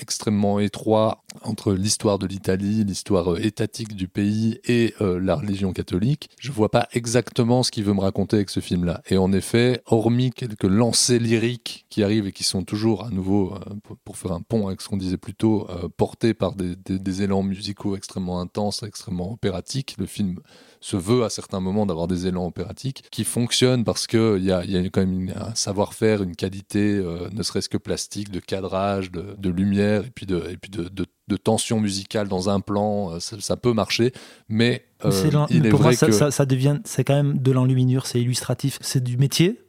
[0.00, 5.72] extrêmement étroit entre l'histoire de l'Italie, l'histoire euh, étatique du pays et euh, la religion
[5.72, 6.30] catholique.
[6.38, 9.02] Je vois pas exactement ce qu'il veut me raconter avec ce film-là.
[9.08, 13.54] Et en effet, hormis quelques lancers lyriques qui arrivent et qui sont toujours à nouveau,
[13.54, 17.42] euh, pour, faire un pont avec ce qu'on disait plus tôt, portés par des, élans
[17.42, 20.36] musicaux extrêmement intenses, extrêmement opératiques, le film
[20.80, 24.62] se veut à certains moments d'avoir des élans opératiques qui fonctionnent parce qu'il y a,
[24.90, 30.10] quand même un savoir-faire, une qualité, ne serait-ce que plastique, de cadrage, de lumière et
[30.14, 34.12] puis de, et puis de, de, tension musicale dans un plan, euh, ça, peut marcher,
[34.48, 36.12] mais euh, il est pour vrai moi, que...
[36.12, 39.60] ça, ça, devient, c'est quand même de l'enluminure, c'est illustratif, c'est du métier.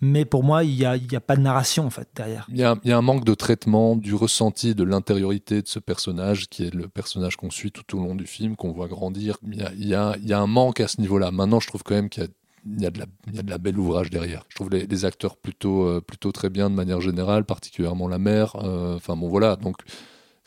[0.00, 2.46] Mais pour moi, il n'y a, y a pas de narration en fait derrière.
[2.50, 5.80] Il y, a, y a un manque de traitement du ressenti, de l'intériorité de ce
[5.80, 9.38] personnage, qui est le personnage qu'on suit tout au long du film, qu'on voit grandir.
[9.44, 11.32] Il y a, a, y a, un manque à ce niveau-là.
[11.32, 12.28] Maintenant, je trouve quand même qu'il y a
[12.76, 14.44] il y, a de la, belle ouvrage derrière.
[14.48, 18.56] Je trouve les, acteurs plutôt, euh, plutôt très bien de manière générale, particulièrement la mère.
[18.56, 19.56] Euh, enfin bon, voilà.
[19.56, 19.76] Donc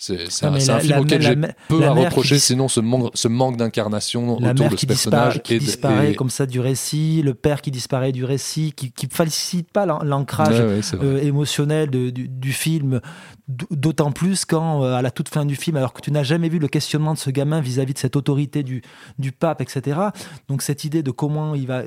[0.02, 1.36] c'est un, film auquel j'ai
[1.68, 5.44] peu à reprocher, sinon ce manque, ce manque d'incarnation autour de ce personnage.
[5.44, 9.72] qui disparaît comme ça du récit, le père qui disparaît du récit, qui ne facilite
[9.72, 13.00] pas l'ancrage euh, émotionnel de, du, du, film,
[13.48, 16.58] d'autant plus quand, à la toute fin du film, alors que tu n'as jamais vu
[16.58, 18.82] le questionnement de ce gamin vis-à-vis -vis de cette autorité du,
[19.20, 20.00] du pape, etc.
[20.48, 21.84] Donc cette idée de comment il va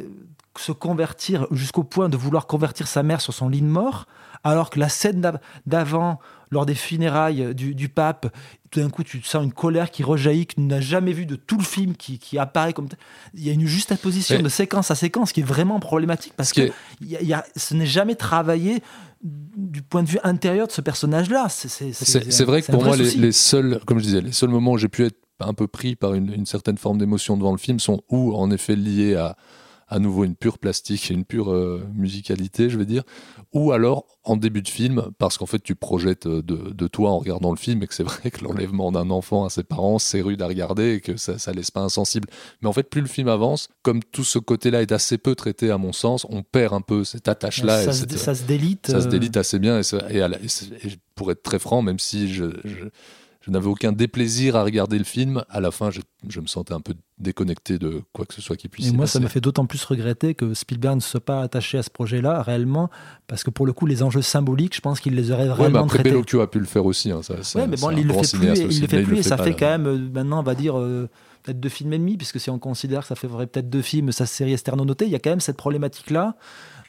[0.57, 4.07] se convertir jusqu'au point de vouloir convertir sa mère sur son lit de mort,
[4.45, 6.21] alors que la scène d'av- d'avant,
[6.55, 8.35] lors des funérailles du, du pape,
[8.71, 11.37] tout d'un coup tu sens une colère qui rejaillit que tu n'as jamais vu de
[11.37, 12.89] tout le film qui, qui apparaît comme
[13.35, 16.53] il y a une juxtaposition Mais- de séquence à séquence qui est vraiment problématique parce
[16.53, 16.71] que
[17.03, 18.83] y a- il y a- ce n'est jamais travaillé
[19.23, 21.49] du point de vue intérieur de ce personnage-là.
[21.49, 24.89] C'est- vrai que pour moi, les seuls, comme je disais, les seuls moments où j'ai
[24.89, 28.03] pu être un peu pris par une, une certaine forme d'émotion devant le film sont
[28.09, 29.37] ou en effet liés à
[29.89, 33.03] à nouveau une pure plastique et une pure euh, musicalité, je vais dire,
[33.53, 37.11] ou alors en début de film, parce qu'en fait tu projettes euh, de, de toi
[37.11, 39.99] en regardant le film et que c'est vrai que l'enlèvement d'un enfant à ses parents,
[39.99, 42.29] c'est rude à regarder et que ça, ça laisse pas insensible.
[42.63, 45.71] Mais en fait, plus le film avance, comme tout ce côté-là est assez peu traité
[45.71, 47.83] à mon sens, on perd un peu cette attache-là.
[47.85, 49.11] Ça se- cette- ça se délite, Ça se euh.
[49.11, 49.79] délite assez bien.
[49.79, 52.45] Et, ça- et à la- et c'est- et pour être très franc, même si je,
[52.65, 52.85] je-
[53.45, 56.73] je n'avais aucun déplaisir à regarder le film, à la fin, je, je me sentais
[56.73, 59.41] un peu déconnecté de quoi que ce soit qui puisse Et moi, ça me fait
[59.41, 62.89] d'autant plus regretter que Spielberg ne soit pas attaché à ce projet-là réellement,
[63.27, 65.79] parce que pour le coup, les enjeux symboliques, je pense qu'il les aurait Ouais, mais
[65.79, 66.11] après traités.
[66.11, 67.11] Bellocchio a pu le faire aussi.
[67.11, 69.29] hein, ça, Ouais, mais bon, il le fait plus, il le fait plus, et fait
[69.29, 71.09] ça fait quand même, euh, maintenant, on va dire, euh,
[71.43, 74.11] peut-être deux films et demi, puisque si on considère que ça ferait peut-être deux films,
[74.11, 76.37] sa série Esternonotée, il y a quand même cette problématique-là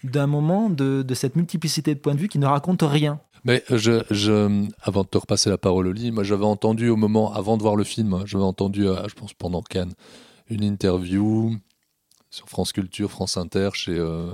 [0.06, 3.20] d'un moment de, de cette multiplicité de points de vue qui ne raconte rien.
[3.46, 7.58] Mais je, avant de te repasser la parole, Oli, moi j'avais entendu au moment, avant
[7.58, 9.94] de voir le film, j'avais entendu, euh, je pense pendant Cannes,
[10.50, 11.56] une interview
[12.32, 14.34] sur France Culture, France Inter, chez euh,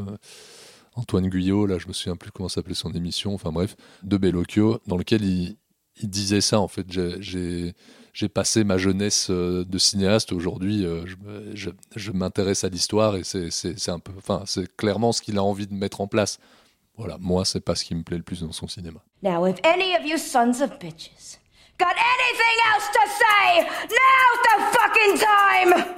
[0.95, 4.79] Antoine Guyot, là je me souviens plus comment s'appelait son émission, enfin bref, de Bellocchio,
[4.87, 5.57] dans lequel il,
[6.01, 6.87] il disait ça en fait.
[6.89, 7.73] J'ai-
[8.33, 10.85] passé ma jeunesse euh, de cinéaste, aujourd'hui
[11.53, 15.99] je, je, m'intéresse à l'histoire et c'est c'est clairement ce qu'il a envie de mettre
[15.99, 16.39] en place.
[16.97, 18.99] Voilà, moi c'est pas ce qui me plaît le plus dans son cinéma.
[19.23, 21.37] Now, if any of you sons of bitches
[21.79, 25.95] got anything else to say, now's the fucking time!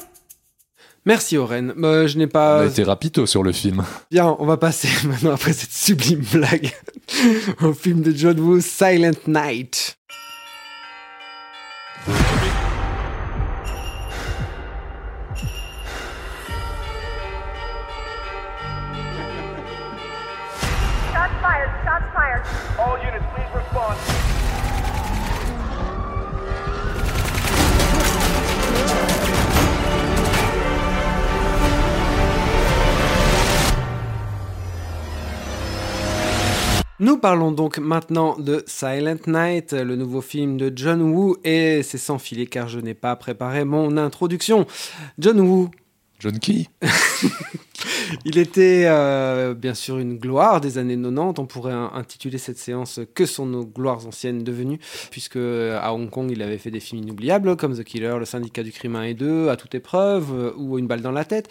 [1.06, 1.74] Merci Oren.
[1.84, 2.62] Euh, je n'ai On pas.
[2.62, 3.84] a été rapito sur le film.
[4.12, 6.72] Bien, on va passer maintenant après cette sublime blague
[7.62, 9.98] au film de John Woo, Silent Night.
[37.00, 41.98] Nous parlons donc maintenant de Silent Night, le nouveau film de John Woo, et c'est
[41.98, 44.68] sans filer car je n'ai pas préparé mon introduction.
[45.18, 45.72] John Woo.
[46.20, 46.68] John Key
[48.26, 51.34] Il était euh, bien sûr une gloire des années 90.
[51.42, 54.80] On pourrait in- intituler cette séance Que sont nos gloires anciennes devenues?
[55.12, 58.64] Puisque à Hong Kong, il avait fait des films inoubliables comme The Killer, Le Syndicat
[58.64, 61.50] du Crime 1 et 2, À toute épreuve euh, ou Une balle dans la tête.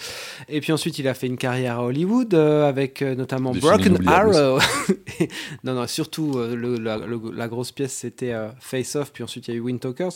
[0.48, 3.60] Et puis ensuite, il a fait une carrière à Hollywood euh, avec euh, notamment Des
[3.60, 4.58] Broken Arrow.
[5.64, 9.22] Non, non, surtout euh, le- la, le- la grosse pièce c'était euh, Face Off, puis
[9.22, 10.12] ensuite il y a eu Wind Talkers.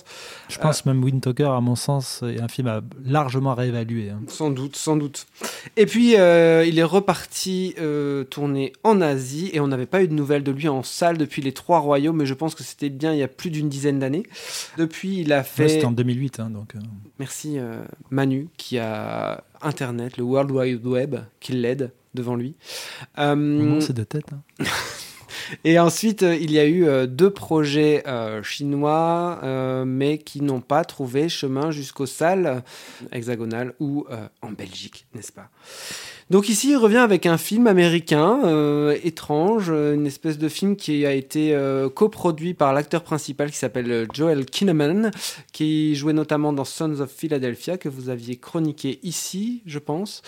[0.49, 4.11] Je pense même Wind Talker, à mon sens, est un film à largement réévaluer.
[4.11, 4.21] hein.
[4.29, 5.27] Sans doute, sans doute.
[5.77, 10.09] Et puis, euh, il est reparti euh, tourner en Asie et on n'avait pas eu
[10.09, 12.89] de nouvelles de lui en salle depuis les Trois Royaumes, mais je pense que c'était
[12.91, 14.23] bien il y a plus d'une dizaine d'années.
[14.79, 15.69] Depuis, il a Ouais, fait.
[15.69, 16.75] C'était en 2008, hein, donc.
[16.75, 16.79] euh,
[17.19, 17.59] Merci
[18.11, 22.55] Manu qui a Internet, le World Wide Web, qui l'aide devant lui.
[23.17, 24.27] C'est de tête.
[24.33, 24.65] hein.
[25.65, 29.41] et ensuite, euh, il y a eu euh, deux projets euh, chinois,
[29.87, 32.63] mais qui n'ont pas trouvé chemin jusqu'aux salles
[33.13, 34.07] hexagonales ou
[34.43, 35.49] en Belgique, n'est-ce pas?
[36.29, 40.75] Donc ici, il revient avec un film américain euh, étrange, euh, une espèce de film
[40.75, 45.12] qui a été euh, coproduit par l'acteur principal qui s'appelle euh, Joel Kinnaman,
[45.53, 50.23] qui jouait notamment dans Sons of Philadelphia que vous aviez chroniqué ici, je pense.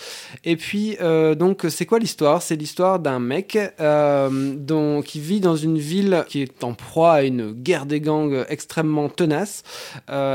[0.45, 2.41] Et puis euh, donc c'est quoi l'histoire?
[2.43, 7.23] C'est l'histoire d'un mec euh, qui vit dans une ville qui est en proie à
[7.23, 9.63] une guerre des gangs extrêmement tenace.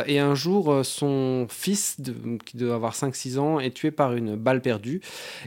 [0.06, 1.96] Et un jour, son fils,
[2.44, 5.00] qui doit avoir 5-6 ans, est tué par une balle perdue.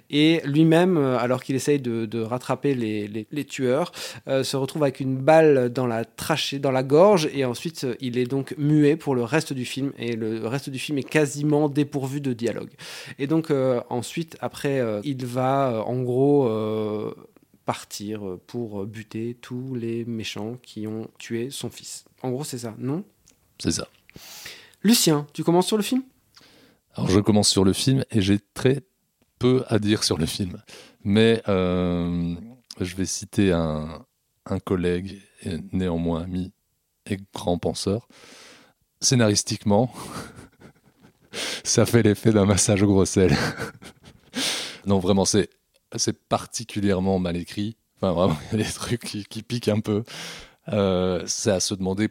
[0.09, 3.91] Et lui-même, euh, alors qu'il essaye de, de rattraper les, les- les tueurs,
[4.27, 7.95] euh, se retrouve avec une balle dans la trachée, dans la gorge, et ensuite euh,
[7.99, 11.03] il est donc muet pour le reste du film, et le reste du film est
[11.03, 12.71] quasiment dépourvu de dialogue.
[13.19, 16.49] Et donc euh, ensuite, après, euh, il va en gros
[17.65, 22.05] partir pour buter tous les méchants qui ont tué son fils.
[22.23, 23.03] En gros, c'est ça, non?
[23.59, 23.87] C'est ça.
[24.83, 26.01] Lucien, tu commences sur le film?
[26.95, 28.81] Alors je commence sur le film et j'ai très
[29.39, 30.61] peu à dire sur le film.
[31.03, 32.35] Mais euh,
[32.79, 34.05] je vais citer un,
[34.45, 36.51] un collègue, et néanmoins ami
[37.05, 38.07] et grand penseur.
[38.99, 39.93] Scénaristiquement,
[41.63, 43.35] ça fait l'effet d'un massage au gros sel.
[44.85, 45.49] Non, vraiment, c'est
[45.95, 47.75] c'est particulièrement mal écrit.
[47.97, 50.03] Enfin, vraiment, il y a des trucs qui, piquent un peu.
[50.69, 52.09] Euh, c'est à se demander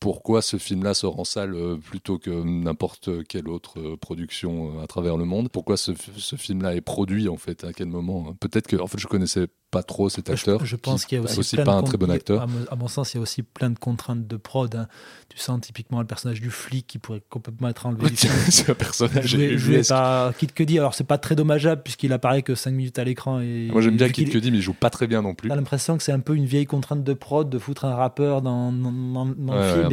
[0.00, 4.82] pourquoi ce film-là sort en salle euh, plutôt que n'importe quelle autre euh, production euh,
[4.82, 5.50] à travers le monde?
[5.50, 5.92] Pourquoi ce,
[6.36, 8.36] film-là est produit en fait À quel moment hein?
[8.40, 10.58] Peut-être que en fait je connaissais pas trop cet acteur.
[10.60, 12.42] Je, je pense qui qu'il y a aussi, pas un très bon acteur.
[12.70, 14.74] À mon, sens, il y a aussi plein de contraintes de prod.
[14.74, 14.88] hein.
[15.28, 18.08] Tu sens typiquement le personnage du flic qui pourrait complètement être enlevé.
[18.16, 19.90] c'est un personnage joué, joué ubuesque.
[19.90, 20.76] par Kid Cudi.
[20.78, 23.40] Alors, c'est pas très dommageable puisqu'il apparaît que 5 minutes à l'écran.
[23.40, 25.48] Et Moi j'aime bien Kid Cudi, mais il joue pas très bien non plus.
[25.48, 28.42] T'as l'impression que c'est un peu une vieille contrainte de prod de foutre un rappeur
[28.42, 29.88] dans, dans, dans- dans Ouais, le film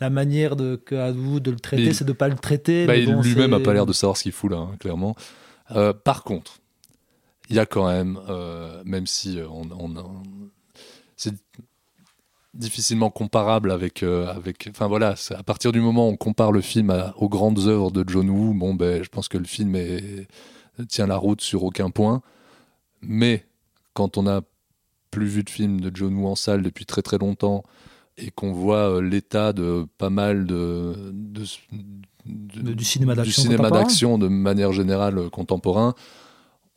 [0.00, 2.86] la manière de, que à vous de le traiter, c'est de pas le traiter.
[2.86, 5.16] Bah, bon, lui-même a c'est- pas l'air de savoir ce qu'il fout là, hein, clairement.
[5.72, 6.58] Euh, par contre,
[7.50, 10.22] il y a quand même, euh, même si euh, on, on-
[11.16, 11.34] c'est
[12.54, 16.60] difficilement comparable avec, euh, avec, enfin voilà, à partir du moment où on compare le
[16.60, 19.74] film à- aux grandes œuvres de John Woo, bon ben, je pense que le film
[19.76, 20.26] est-
[20.88, 22.22] tient la route sur aucun point.
[23.02, 23.44] Mais
[23.94, 24.40] quand on n'a
[25.10, 27.62] plus vu de film de John Woo en salle depuis très très longtemps
[28.18, 31.44] et qu'on voit euh, l'état de pas mal de, de-
[32.26, 33.82] de- du cinéma du d'action cinéma contemporain.
[33.82, 35.94] d'action de manière générale euh, contemporain,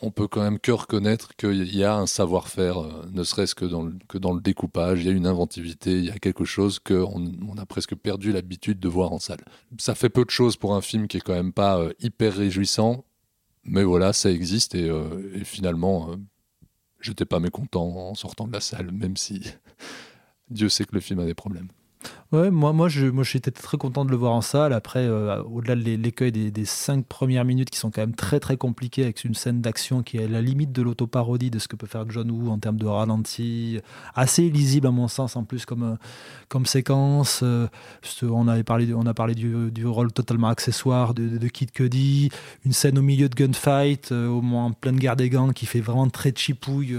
[0.03, 3.65] on peut quand même que reconnaître qu'il y a un savoir-faire, euh, ne serait-ce que
[3.65, 6.45] dans, le, que dans le découpage, il y a une inventivité, il y a quelque
[6.45, 9.43] chose qu'on on a presque perdu l'habitude de voir en salle.
[9.77, 13.03] Ça fait peu de choses pour un film qui est quand même pas hyper réjouissant,
[13.63, 16.15] mais voilà, ça existe et, euh, et finalement, euh,
[16.99, 19.41] j'étais pas mécontent en sortant de la salle, même si
[20.51, 21.69] Dieu sait que le film a des problèmes.
[22.31, 24.71] Ouais, moi, moi, je, moi, j'étais très content de le voir en salle.
[24.71, 28.39] Après, euh, au-delà de l'é- l'écueil des, cinq premières minutes qui sont quand même très
[28.39, 31.67] très compliquées avec une scène d'action qui est à la limite de l'autoparodie de ce
[31.67, 33.81] que peut faire John Woo en termes de ralenti,
[34.15, 35.95] assez lisible à mon sens en plus comme, euh,
[36.47, 37.41] comme séquence.
[37.43, 37.67] Euh,
[38.21, 42.29] on, avait parlé, on a parlé du, rôle totalement accessoire de, de Kid Cudi,
[42.63, 45.65] une scène au milieu de gunfight, euh, au moins en pleine guerre des gangs qui
[45.65, 46.97] fait vraiment très chipouille.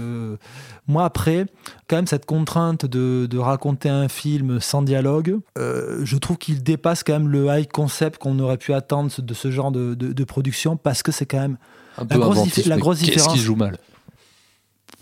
[0.87, 1.47] Moi, après,
[1.87, 5.22] quand même, cette contrainte de, de raconter un film sans dialogue,
[5.57, 9.33] euh, je trouve qu'il dépasse quand même le high concept qu'on aurait pu attendre de
[9.33, 11.57] ce genre de, de- de production parce que c'est quand même
[11.97, 13.33] Un la peu grosse, inventif, diffé- la mais grosse qu'est-ce différence.
[13.33, 13.77] qui joue mal?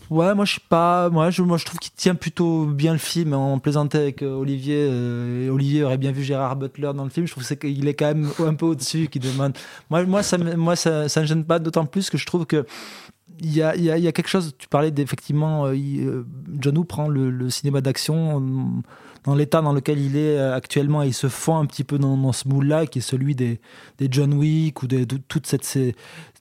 [0.09, 2.97] Ouais, moi je suis pas, moi je, moi je trouve qu'il tient plutôt bien le
[2.99, 3.33] film.
[3.33, 4.75] On plaisantait avec euh, Olivier.
[4.89, 7.25] euh, et Olivier aurait bien vu Gérard Butler dans le film.
[7.27, 9.53] Je trouve qu'il est quand même un peu au-dessus, qui demande.
[9.89, 12.45] Moi, moi ça, me- moi ça, ça me gêne pas, d'autant plus que je trouve
[12.45, 12.65] que
[13.39, 14.53] il y a, il y a- il y a quelque chose.
[14.57, 15.71] Tu parlais d'effectivement,
[16.59, 18.81] John Woo prend le, le cinéma d'action euh,
[19.23, 21.97] dans l'état dans lequel il est euh, actuellement et il se fond un petit peu
[21.99, 23.59] dans, dans ce moule-là, qui est celui des,
[23.97, 25.95] des John Wick ou des, de, toute cette, ces,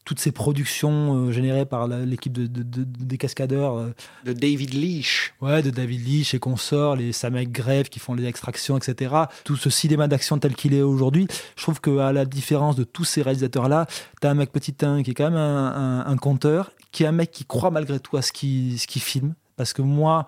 [0.07, 3.77] toutes ces productions euh, générées par l'équipe de, de- de- des cascadeurs.
[3.77, 3.91] euh,
[4.25, 5.35] De David Leach.
[5.43, 9.15] Ouais, de David Leach et consorts, les Sam Grève qui font les extractions, etc.
[9.45, 13.05] Tout ce cinéma d'action tel qu'il est aujourd'hui, je trouve qu'à la différence de tous
[13.05, 13.87] ces réalisateurs-là,
[14.21, 17.07] t'as un mec petit un qui est quand même un, un, un conteur, qui est
[17.07, 19.35] un mec qui croit malgré tout à ce qu'il ce qu'il filme.
[19.61, 20.25] Parce que moi,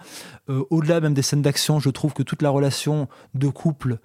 [0.51, 3.97] euh, au-delà même des scènes d'action, je trouve que toute la relation de couple,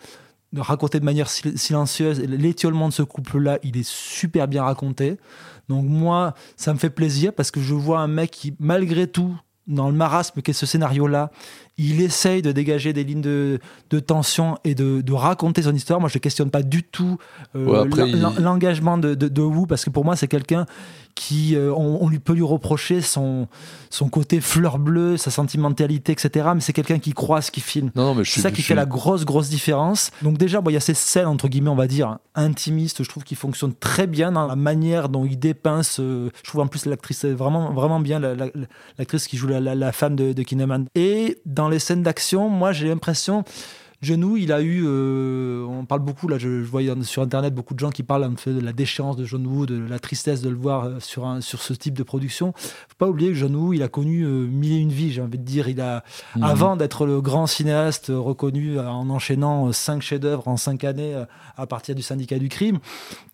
[0.53, 5.17] de raconter de manière sil- silencieuse, l'étiolement de ce couple-là, il est super bien raconté.
[5.67, 9.35] Donc moi, ça me fait plaisir parce que je vois un mec qui, malgré tout,
[9.67, 11.29] dans le marasme qu'est ce scénario-là,
[11.77, 13.59] il essaye de dégager des lignes de,
[13.89, 15.99] de tension et de, de raconter son histoire.
[15.99, 17.17] Moi, je ne questionne pas du tout
[17.57, 20.65] euh, Ouais, il- l'engagement de, de, de Wu parce que pour moi, c'est quelqu'un
[21.17, 23.47] qui, euh, on, on lui peut lui reprocher son,
[23.89, 26.49] son côté fleur bleue, sa sentimentalité, etc.
[26.53, 27.89] Mais c'est quelqu'un qui croit à ce qu'il filme.
[27.95, 30.11] Non, non, mais je C'est ça qui fait la grosse, grosse différence.
[30.21, 33.09] Donc déjà, bon, il y a ces scènes, entre guillemets, on va dire, intimistes, je
[33.09, 36.67] trouve qu'ils fonctionnent très bien dans la manière dont il dépeint ce- Je trouve en
[36.67, 38.49] plus l'actrice est vraiment, vraiment bien, la- la-
[38.99, 40.85] l'actrice qui joue la femme de, de Kinnaman.
[40.93, 43.43] Et dans les scènes d'action, moi, j'ai l'impression...
[44.01, 47.73] Genou, il a eu, euh, on parle beaucoup là, je, je voyais sur internet beaucoup
[47.73, 50.55] de gens qui parlent de la déchéance de John Woo, de la tristesse de le
[50.55, 52.53] voir euh, sur un, sur ce type de production.
[52.55, 55.21] Faut pas oublier que John Woo, il a connu euh, mille et une vies, j'ai
[55.21, 55.67] envie de dire.
[55.67, 56.03] Il a,
[56.35, 56.43] Mhm.
[56.43, 61.15] avant d'être le grand cinéaste euh, reconnu en enchaînant cinq chefs-d'œuvre en cinq années
[61.57, 62.77] à partir du syndicat du crime,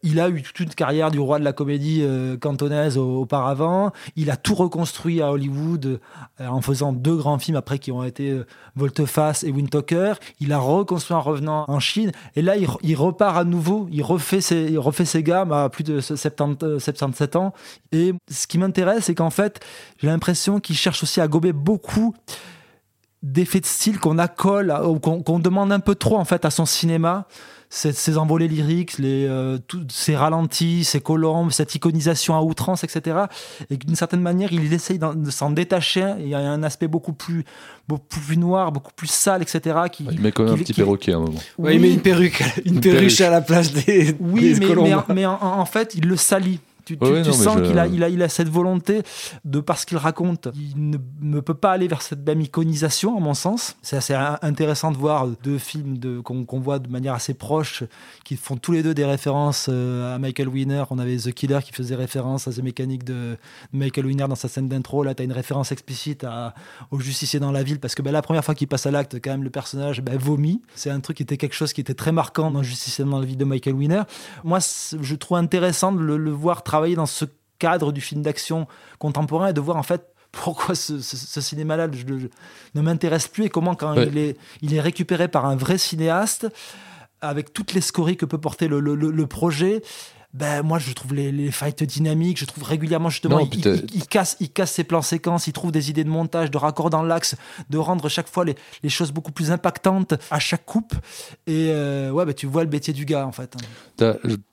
[0.01, 2.03] il a eu toute une carrière du roi de la comédie
[2.39, 3.91] cantonaise au- auparavant.
[4.15, 5.99] Il a tout reconstruit à Hollywood
[6.39, 8.33] en faisant deux grands films après qui ont été
[8.75, 10.13] Volteface et Wind Talker.
[10.39, 12.11] Il reconstruit en revenant en Chine.
[12.35, 13.87] Et là, il, re- il repart à nouveau.
[13.91, 17.53] Il refait ses, refait ses gammes à plus de 70, euh, 77 ans.
[17.91, 19.59] Et ce qui m'intéresse, c'est qu'en fait,
[19.97, 22.13] j'ai l'impression qu'il cherche aussi à gober beaucoup
[23.21, 27.25] d'effets de style qu'on accole qu'on demande un peu trop en fait à son cinéma
[27.75, 32.83] ces, ces envolées lyriques les euh, tous ces ralentis ces colombes cette iconisation à outrance
[32.83, 33.17] etc
[33.71, 37.13] et d'une certaine manière il essaye de s'en détacher il y a un aspect beaucoup
[37.13, 37.45] plus
[37.87, 40.73] beaucoup plus noir beaucoup plus sale etc qui, Il met quand même un petit qui-
[40.81, 41.39] perroquet à un moment.
[41.57, 43.21] Ouais, il met une perruque, une, Une perruche perruche.
[43.21, 44.85] à la place des, oui, des mais, colombes.
[44.87, 46.59] mais, en- mais en, en fait, il le salit.
[46.85, 48.49] Tu, tu- Ouais, tu non, mais sens je- qu'il a, il a, il a cette
[48.49, 49.03] volonté
[49.45, 53.19] de, parce qu'il raconte, il ne, ne peut pas aller vers cette même iconisation, à
[53.21, 53.75] mon sens.
[53.81, 57.83] C'est assez in- intéressant de voir deux films de, qu'on, voit de manière assez proche,
[58.25, 60.83] qui font tous les deux des références euh, à Michael Winner.
[60.89, 63.37] On avait The Killer qui faisait référence à The Mechanic de
[63.71, 65.03] Michael Winner dans sa scène d'intro.
[65.03, 66.53] Là, tu as une référence explicite à,
[66.91, 69.15] au justicier dans la ville, parce que ben, la première fois qu'il passe à l'acte,
[69.23, 70.61] quand même, le personnage ben, vomit.
[70.75, 73.25] C'est un truc qui était quelque chose qui était très marquant dans Justicier dans la
[73.25, 74.01] ville de Michael Winner.
[74.43, 74.59] Moi,
[75.01, 77.25] je trouve intéressant de le, le voir travailler dans ce
[77.59, 78.65] cadre du film d'action
[78.97, 80.01] contemporain et de voir en fait
[80.31, 84.07] pourquoi ce, ce- ce cinéma-là ne m'intéresse plus et comment quand Ouais.
[84.07, 86.47] il, est, il est récupéré par un vrai cinéaste
[87.21, 89.83] avec toutes les scories que peut porter le, le- le- le projet.
[90.33, 94.07] Ben, moi, je trouve les, les fights dynamiques, je trouve régulièrement, justement, Non, il, il-
[94.07, 97.03] casse, il casse ses plans séquences, il trouve des idées de montage, de raccord dans
[97.03, 97.35] l'axe,
[97.69, 100.93] de rendre chaque fois les, les choses beaucoup plus impactantes à chaque coupe.
[101.45, 103.55] Et euh, ouais, ben, tu vois le métier du gars, en fait.
[103.97, 104.03] Tu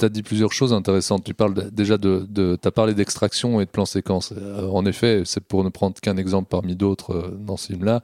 [0.04, 1.24] as, dit plusieurs choses intéressantes.
[1.24, 4.34] Tu parles de- déjà de, de tu as parlé d'extraction et de plan séquence.
[4.36, 8.02] Euh, en effet, c'est pour ne prendre qu'un exemple parmi d'autres euh, dans ce film-là.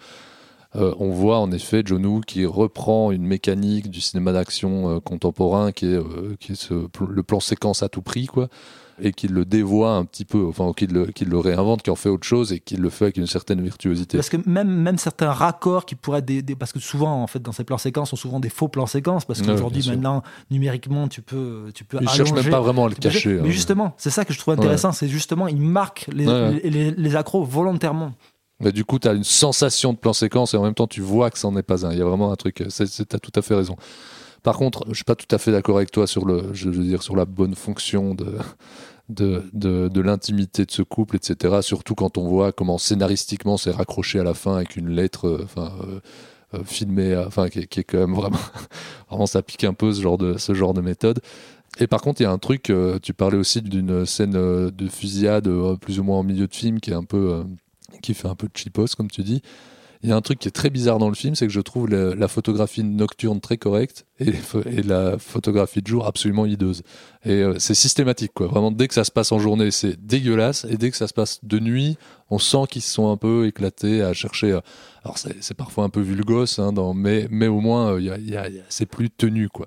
[0.77, 5.01] Euh, on voit en effet John Woo qui reprend une mécanique du cinéma d'action euh,
[5.01, 6.75] contemporain qui est, euh, qui est ce
[7.09, 8.49] le plan séquence à tout prix, quoi,
[9.01, 11.97] et qui le dévoie un petit peu, enfin, qui le, qui le réinvente, qui en
[11.97, 14.17] fait autre chose et qui le fait avec une certaine virtuosité.
[14.17, 17.27] Parce que même, même certains raccords qui pourraient être des, des- Parce que souvent, en
[17.27, 19.25] fait, dans ces plans séquences, sont souvent des faux plans séquences.
[19.27, 21.71] Parce qu'aujourd'hui, maintenant, numériquement, tu peux.
[21.75, 23.51] Tu peux Ils cherchent même pas vraiment à le peux- cacher, Mais hein.
[23.53, 24.93] justement, c'est ça que je trouve intéressant.
[24.93, 26.61] C'est justement, ils marquent les, Ouais, ouais.
[26.65, 28.13] les, les- les accros volontairement.
[28.61, 31.03] Mais du coup, tu as une sensation de plan séquence et en même temps, tu
[31.03, 31.93] vois que c'en est pas un.
[31.93, 32.55] Il y a vraiment un truc.
[32.57, 32.63] Tu
[33.13, 33.77] as tout à fait raison.
[34.43, 36.85] Par contre, je suis pas tout à fait d'accord avec toi sur le, je veux
[36.85, 38.37] dire, sur la bonne fonction de
[39.09, 41.59] de, de, l'intimité de ce couple, etc.
[41.63, 45.47] Surtout quand on voit comment scénaristiquement c'est raccroché à la fin avec une lettre, euh,
[45.59, 46.01] euh,
[46.55, 48.39] euh, filmée, euh, enfin qui, est- quand même vraiment,
[49.09, 51.21] vraiment ça pique un peu ce genre de ce genre de méthode.
[51.79, 54.71] Et par contre, il y a un truc, euh, tu parlais aussi d'une scène euh,
[54.71, 57.45] de fusillade euh, plus ou moins en milieu de film qui est un peu, euh,
[58.03, 59.43] qui fait un peu de cheapos, comme tu dis.
[60.03, 61.61] Il y a un truc qui est très bizarre dans le film, c'est que je
[61.61, 64.33] trouve la photographie nocturne très correcte et,
[64.83, 66.83] la photographie de jour absolument hideuse.
[67.25, 68.47] Et euh, c'est systématique, quoi.
[68.47, 71.15] Vraiment, dès que ça se passe en journée, c'est dégueulasse, et dès que ça se
[71.15, 71.97] passe de nuit,
[72.31, 74.53] on sent qu'ils se sont un peu éclatés à chercher.
[74.53, 74.61] euh,
[75.03, 77.99] alors c'est parfois un peu vulgos, hein, mais, mais au moins,
[78.69, 79.67] c'est plus tenu, quoi.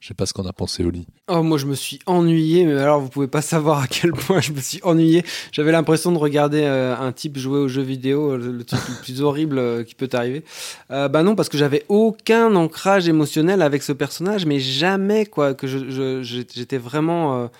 [0.00, 1.06] Je sais pas ce qu'on a pensé au lit.
[1.28, 4.40] Oh, moi, je me suis ennuyé, mais alors, vous pouvez pas savoir à quel point
[4.40, 5.22] je me suis ennuyé.
[5.52, 8.80] J'avais l'impression de regarder euh, un type jouer aux jeux vidéo, euh, le, le truc
[8.88, 10.42] le plus horrible euh, qui peut arriver.
[10.90, 15.52] Euh, bah non, parce que j'avais aucun ancrage émotionnel avec ce personnage, mais jamais, quoi,
[15.52, 17.50] que je- je- je- j'étais vraiment.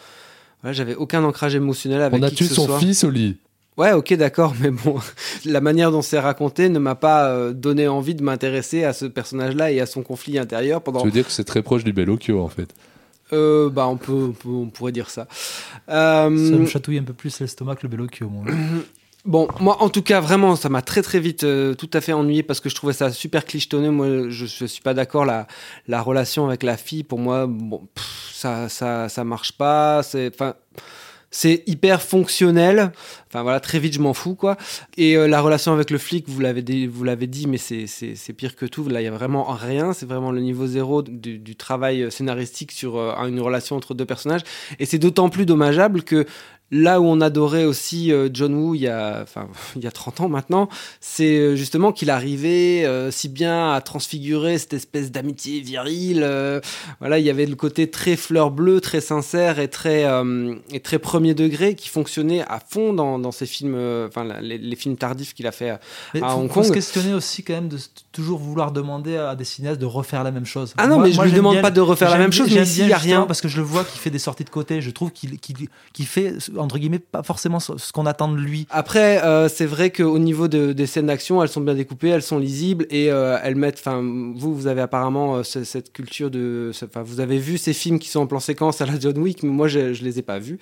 [0.63, 2.79] voilà, j'avais aucun ancrage émotionnel avec on a qui tué que ce son soit.
[2.81, 3.37] fils au lit.
[3.77, 4.97] Ouais, ok, d'accord, mais bon,
[5.47, 9.07] la manière dont c'est raconté ne m'a pas euh, donné envie de m'intéresser à ce
[9.07, 11.01] personnage-là et à son conflit intérieur pendant.
[11.01, 12.75] Tu veux dire que c'est très proche du Bellocchio, en fait.
[13.33, 15.27] Euh, bah, on peut, on peut- on pourrait dire ça.
[15.87, 18.45] Ça Euh, me chatouille un peu plus l'estomac que le Bellocchio, moi.
[19.27, 22.15] Bon, moi, en tout cas, vraiment, ça m'a très très vite euh, tout à fait
[22.15, 23.91] ennuyé parce que je trouvais ça super clichetonné.
[23.91, 25.27] Moi, je, je suis pas d'accord.
[25.27, 25.47] La,
[25.89, 30.03] la relation avec la fille, pour moi, bon, pff, ça, ça, ça marche pas.
[30.03, 30.55] C'est, enfin,
[31.31, 32.93] c'est hyper fonctionnel.
[33.29, 34.57] Enfin voilà, très vite, je m'en fous quoi.
[34.97, 38.33] Et euh, la relation avec le flic, vous l'avez dit, vous l'avez dit, mais c'est,
[38.37, 38.89] pire que tout.
[38.89, 39.93] Là, il y a vraiment rien.
[39.93, 44.07] C'est vraiment le niveau zéro du, du travail scénaristique sur euh, une relation entre deux
[44.07, 44.43] personnages.
[44.79, 46.27] Et c'est d'autant plus dommageable que
[46.73, 49.91] Là où on adorait aussi euh, John Woo il y a, enfin, il y a
[49.91, 50.69] 30 ans maintenant,
[51.01, 56.21] c'est euh, justement qu'il arrivait euh, si bien à transfigurer cette espèce d'amitié virile.
[56.23, 56.61] euh,
[57.01, 60.79] voilà, il y avait le côté très fleur bleue, très sincère et très, euh, et
[60.81, 63.75] très premier degré qui fonctionnait à fond dans, dans ces films,
[64.07, 65.81] enfin les, les films tardifs qu'il a fait à,
[66.15, 66.75] Mais à faut, Hong faut se Kong.
[66.77, 67.79] questionner aussi quand même de
[68.13, 70.75] toujours vouloir demander à des cinéastes de refaire la même chose.
[70.79, 72.55] Ah non, mais je lui j'aime demande bien- pas de refaire la même chose, mais
[72.55, 74.45] j'aime s'il bien y a rien- parce que je le vois qu'il fait des sorties
[74.45, 74.81] de côté.
[74.81, 75.57] Je trouve qu'il qu'il
[75.93, 78.67] qu'il fait entre guillemets pas forcément ce qu'on attend de lui.
[78.71, 82.23] Après, euh, c'est vrai qu'au niveau de- des scènes d'action, elles sont bien découpées, elles
[82.23, 83.79] sont lisibles et euh, elles mettent.
[83.81, 86.71] Enfin, vous, vous avez apparemment euh, ce- cette culture de.
[86.85, 89.43] Enfin, vous avez vu ces films qui sont en plan séquence à la John Wick,
[89.43, 90.59] mais moi, je, je les ai pas vus.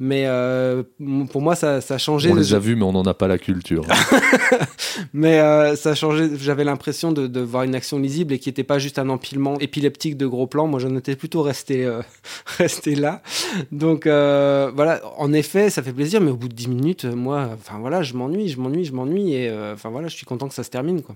[0.00, 0.82] Mais euh,
[1.30, 2.30] pour moi, ça, ça a changé.
[2.30, 3.84] On le- les a vus, mais on n'en a pas la culture.
[5.12, 6.28] mais euh, ça a changé.
[6.38, 9.58] J'avais l'impression de, de voir une action lisible et qui n'était pas juste un empilement
[9.58, 10.66] épileptique de gros plans.
[10.66, 12.00] Moi, j'en étais plutôt resté, euh,
[12.58, 13.22] resté là.
[13.70, 17.14] Donc euh, voilà, en effet, ça fait plaisir, mais au bout de 10 minutes, euh,
[17.14, 20.26] moi, enfin voilà, je m'ennuie, je m'ennuie, je m'ennuie, et euh, enfin voilà, je suis
[20.26, 21.14] content que ça se termine, quoi.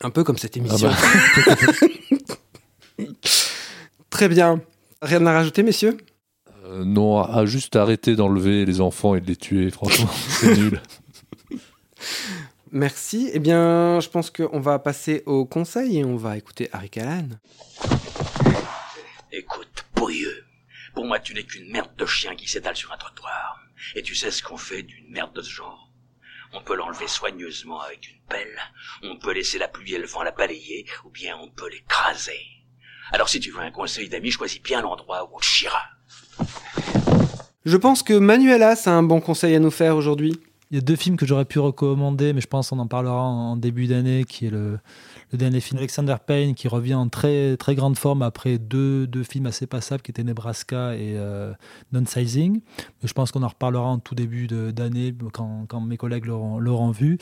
[0.00, 0.90] Un peu comme cette émission.
[4.10, 4.60] Très bien.
[5.02, 5.96] Rien à rajouter, messieurs?
[6.64, 10.56] Euh, non, à, à juste arrêter d'enlever les enfants et de les tuer, franchement, c'est
[10.56, 10.80] nul.
[12.70, 13.30] Merci.
[13.32, 17.28] Eh bien, je pense qu'on va passer au conseil et on va écouter Harry Callahan.
[19.32, 20.44] Écoute, pourrieux.
[20.94, 23.60] Pour moi, tu n'es qu'une merde de chien qui s'étale sur un trottoir.
[23.94, 25.90] Et tu sais ce qu'on fait d'une merde de ce genre?
[26.52, 28.58] On peut l'enlever soigneusement avec une pelle,
[29.02, 32.40] on peut laisser la pluie et le vent la balayer, ou bien on peut l'écraser.
[33.12, 35.82] Alors si tu veux un conseil d'ami, choisis bien l'endroit où on te chiera.
[37.64, 40.40] Je pense que Manuela, c'est un bon conseil à nous faire aujourd'hui.
[40.70, 43.22] Il y a deux films que j'aurais pu recommander, mais je pense qu'on en parlera
[43.22, 44.78] en début d'année, qui est le,
[45.32, 49.22] le dernier film Alexander Payne, qui revient en très, très grande forme après deux, deux
[49.22, 51.52] films assez passables, qui étaient Nebraska et euh,
[51.92, 52.60] Non-Sizing.
[53.04, 57.18] Je pense qu'on en reparlera en tout début d'année, quand, quand, mes collègues l'auront vu.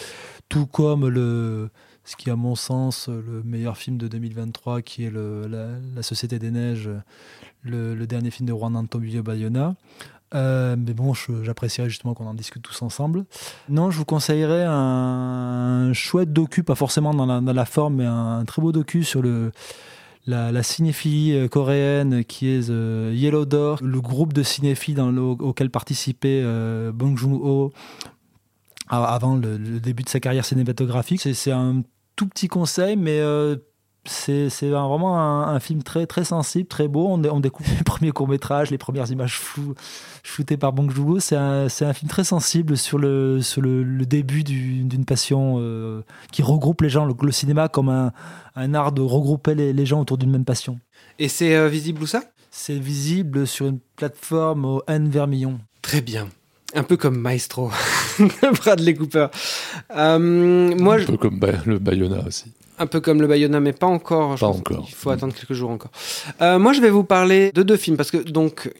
[0.48, 1.70] Tout comme le,
[2.04, 6.50] ce qui à mon sens le meilleur film de 2023, qui est la, Société des
[6.50, 6.90] Neiges,
[7.62, 9.74] le, le, dernier film de Juan Antonio Bayona.
[10.36, 13.24] Euh, mais bon, j'apprécierais justement qu'on en discute tous ensemble.
[13.68, 18.60] Non, je vous conseillerais un, chouette docu, pas forcément dans la, forme, mais un, très
[18.60, 19.50] beau docu sur le,
[20.26, 26.42] la, cinéphilie euh, coréenne qui est The Yellow Door, le groupe de cinéphiles auquel participait
[26.44, 27.72] euh, Bong Joon-ho
[28.88, 31.20] avant le, début de sa carrière cinématographique.
[31.20, 31.82] C'est un
[32.14, 33.20] tout petit conseil, mais
[34.08, 37.06] c'est vraiment un, film très, très sensible, très beau.
[37.08, 39.74] On, on découvre les premiers courts-métrages, les premières images floues,
[40.22, 41.20] shootées par Bong Joon-ho.
[41.20, 46.02] C'est un, un, film très sensible sur le, sur le, début d'une passion euh,
[46.32, 48.12] qui regroupe les gens, le, cinéma comme un,
[48.54, 50.78] un, art de regrouper les, les gens autour d'une même passion.
[51.18, 52.22] Et c'est euh, visible où ça?
[52.50, 55.58] C'est visible sur une plateforme au N Vermillon.
[55.82, 56.28] Très bien.
[56.74, 57.70] Un peu comme Maestro
[58.42, 59.28] Bradley Cooper.
[59.94, 60.18] Euh,
[60.76, 62.52] moi, un peu comme le Bayona aussi.
[62.78, 64.38] Un peu comme le Bayona, mais pas encore.
[64.38, 64.84] Pas encore.
[64.88, 65.90] Il faut attendre quelques jours encore.
[66.42, 68.70] Euh, moi, je vais vous parler de deux films parce que donc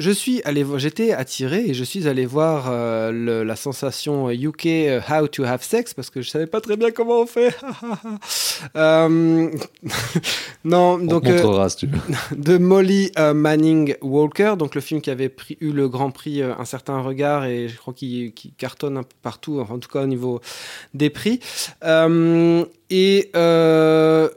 [0.00, 5.00] je suis allé, j'étais attiré et je suis allé voir euh, la sensation UK euh,
[5.08, 7.54] How to Have Sex parce que je savais pas très bien comment on fait.
[10.64, 11.98] non, donc si tu veux.
[12.36, 16.64] de Molly Manning Walker, donc le film qui avait pris, eu le Grand Prix Un
[16.64, 20.40] certain regard et je crois qu'il cartonne un peu partout, en tout cas au niveau
[20.94, 21.40] des prix.
[22.90, 24.28] Et euh,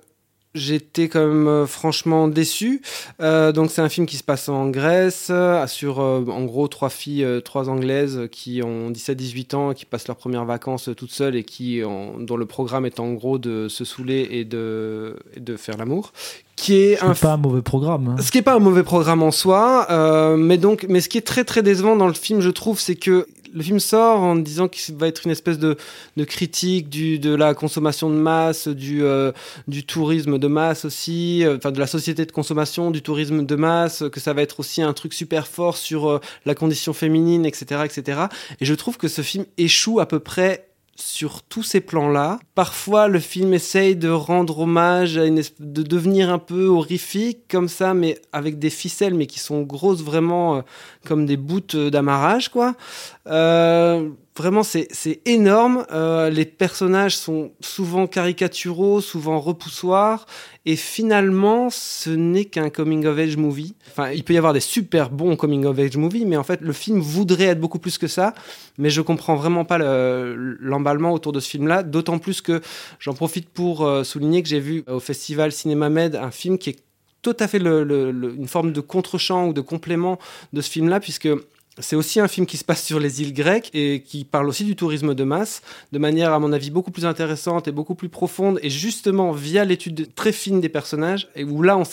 [0.56, 2.82] j'étais quand même euh, franchement déçu.
[3.22, 5.32] Euh, donc c'est un film qui se passe en Grèce,
[5.68, 10.46] sur en gros trois filles, trois anglaises qui ont 17-18 ans, qui passent leurs premières
[10.46, 14.46] vacances toutes seules et qui, dont le programme est en gros de se saouler et
[14.46, 16.12] de, de faire l'amour.
[16.56, 18.10] Qui est, un pas un mauvais programme.
[18.10, 18.22] Hein.
[18.22, 19.88] Ce qui est pas un mauvais programme en soi,
[20.38, 22.96] mais donc, mais ce qui est très très décevant dans le film, je trouve, c'est
[22.96, 25.78] que le film sort en disant qu'il va être une espèce de,
[26.26, 29.32] critique du, de la consommation de masse, du, euh,
[29.88, 34.04] tourisme de masse aussi, euh, enfin de la société de consommation, du tourisme de masse,
[34.12, 37.82] que ça va être aussi un truc super fort sur euh, la condition féminine, etc.,
[37.86, 38.22] etc.
[38.60, 42.40] Et je trouve que ce film échoue à peu près sur tous ces plans-là.
[42.56, 47.94] Parfois, le film essaye de rendre hommage, à de devenir un peu horrifique comme ça,
[47.94, 50.64] mais avec des ficelles, mais qui sont grosses vraiment
[51.06, 52.76] comme des bouts d'amarrage, quoi.
[53.28, 55.86] Euh, vraiment, c'est énorme.
[55.92, 60.26] Euh, les personnages sont souvent caricaturaux, souvent repoussoirs.
[60.66, 63.76] Et finalement, ce n'est qu'un coming of age movie.
[63.92, 66.62] Enfin, il peut y avoir des super bons coming of age movies, mais en fait,
[66.62, 68.34] le film voudrait être beaucoup plus que ça.
[68.78, 71.84] Mais je comprends vraiment pas l'emballement autour de ce film-là.
[71.84, 72.62] D'autant plus que
[73.00, 76.72] j'en profite pour euh, souligner que j'ai vu au festival Cinéma Med un film qui
[76.72, 76.80] est
[77.22, 80.20] tout à fait une forme de contre-champ ou de complément
[80.52, 81.30] de ce film-là, puisque
[81.80, 84.64] c'est aussi un film qui se passe sur les îles grecques et qui parle aussi
[84.64, 85.62] du tourisme de masse,
[85.92, 89.66] de manière à mon avis beaucoup plus intéressante et beaucoup plus profonde, et justement via
[89.66, 91.84] l'étude très fine des personnages, et où là on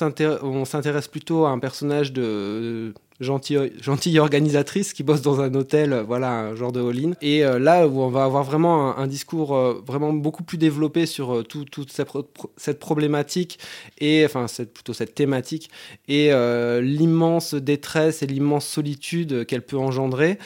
[0.64, 6.30] s'intéresse plutôt à un personnage de gentille, organisatrice qui bosse dans un hôtel, euh, voilà,
[6.30, 7.12] un genre de all-in.
[7.20, 11.04] Et euh, là où on va avoir vraiment un, discours euh, vraiment beaucoup plus développé
[11.06, 12.08] sur toute cette,
[12.56, 13.58] cette, problématique,
[13.98, 15.70] et enfin cette, plutôt cette thématique,
[16.08, 16.30] et
[16.80, 20.38] l'immense détresse et l'immense solitude qu'elle peut engendrer,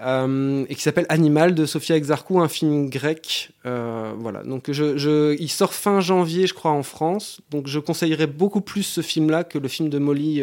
[0.00, 3.50] et qui s'appelle Animal de Sofia Exarchou, un film grec.
[3.64, 7.40] voilà, donc je, je, il sort fin janvier, je crois, en France.
[7.50, 10.42] Donc je conseillerais beaucoup plus ce film-là que le film de Molly.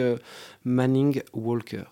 [0.66, 1.84] Manning Walker.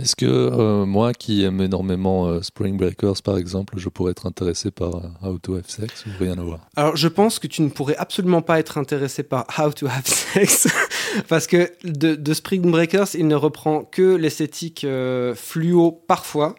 [0.00, 4.26] Est-ce que euh, moi qui aime énormément euh, Spring Breakers par exemple, je pourrais être
[4.26, 6.60] intéressé par euh, How to Have Sex ou rien à voir?
[6.74, 10.06] Alors je pense que tu ne pourrais absolument pas être intéressé par How to Have
[10.06, 10.68] Sex
[11.28, 14.86] parce que de, de, Spring Breakers il ne reprend que l'esthétique
[15.34, 16.54] fluo parfois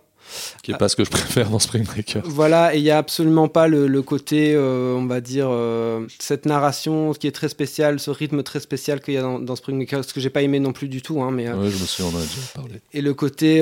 [0.64, 2.24] qui n'est pas ce que je préfère dans Spring Breakers.
[2.26, 6.46] Voilà, et il n'y a absolument pas le, côté, euh, on va dire, euh, cette
[6.46, 10.06] narration qui est très spéciale, ce rythme très spécial qu'il y a dans, Spring Breakers,
[10.06, 11.22] ce que j'ai pas aimé non plus du tout.
[11.22, 12.82] Hein, mais, euh, je me suis en a déjà parlé.
[12.94, 13.62] Et le côté,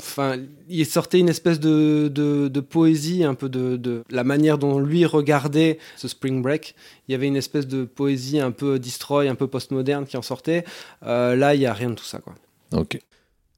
[0.00, 0.36] enfin,
[0.68, 5.04] il sortait une espèce de, de, poésie, un peu de, de, la manière dont lui
[5.04, 6.74] regardait ce Spring Break.
[7.08, 10.22] Il y avait une espèce de poésie un peu destroy, un peu postmoderne qui en
[10.22, 10.64] sortait.
[11.02, 12.34] là, il n'y a rien de tout ça, quoi.
[12.72, 12.98] Ok.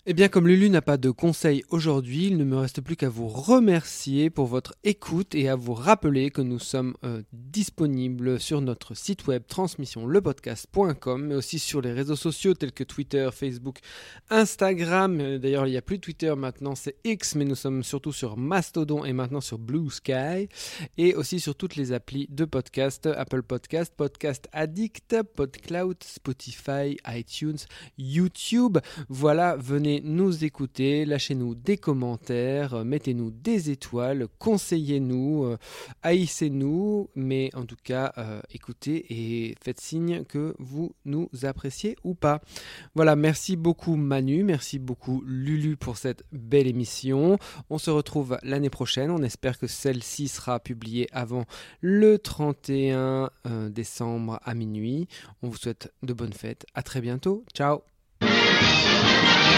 [0.09, 3.09] Eh bien, comme Lulu n'a pas de conseils aujourd'hui, il ne me reste plus qu'à
[3.09, 8.61] vous remercier pour votre écoute et à vous rappeler que nous sommes euh, disponibles sur
[8.61, 13.81] notre site web transmissionlepodcast.com, mais aussi sur les réseaux sociaux tels que Twitter, Facebook,
[14.31, 15.21] Instagram.
[15.21, 18.37] Euh, D'ailleurs, il n'y a plus Twitter maintenant, c'est X, mais nous sommes surtout sur
[18.37, 20.49] Mastodon et maintenant sur Blue Sky,
[20.99, 27.59] et aussi sur toutes les applis de podcast, Apple Podcast, Podcast Addict, PodCloud, Spotify, iTunes,
[27.99, 28.79] YouTube.
[29.09, 35.57] Voilà, venez nous écouter, lâchez-nous des commentaires, euh, mettez-nous des étoiles, conseillez-nous, euh,
[36.03, 42.15] haïssez-nous, mais en tout cas, euh, écoutez et faites signe que vous nous appréciez ou
[42.15, 42.41] pas.
[42.95, 47.39] Voilà, merci beaucoup Manu, merci beaucoup Lulu pour cette belle émission.
[47.71, 51.45] On se retrouve l'année prochaine, on espère que celle-ci sera publiée avant
[51.81, 55.09] le 31 euh, décembre à minuit.
[55.43, 57.81] On vous souhaite de bonnes fêtes, à très bientôt, ciao.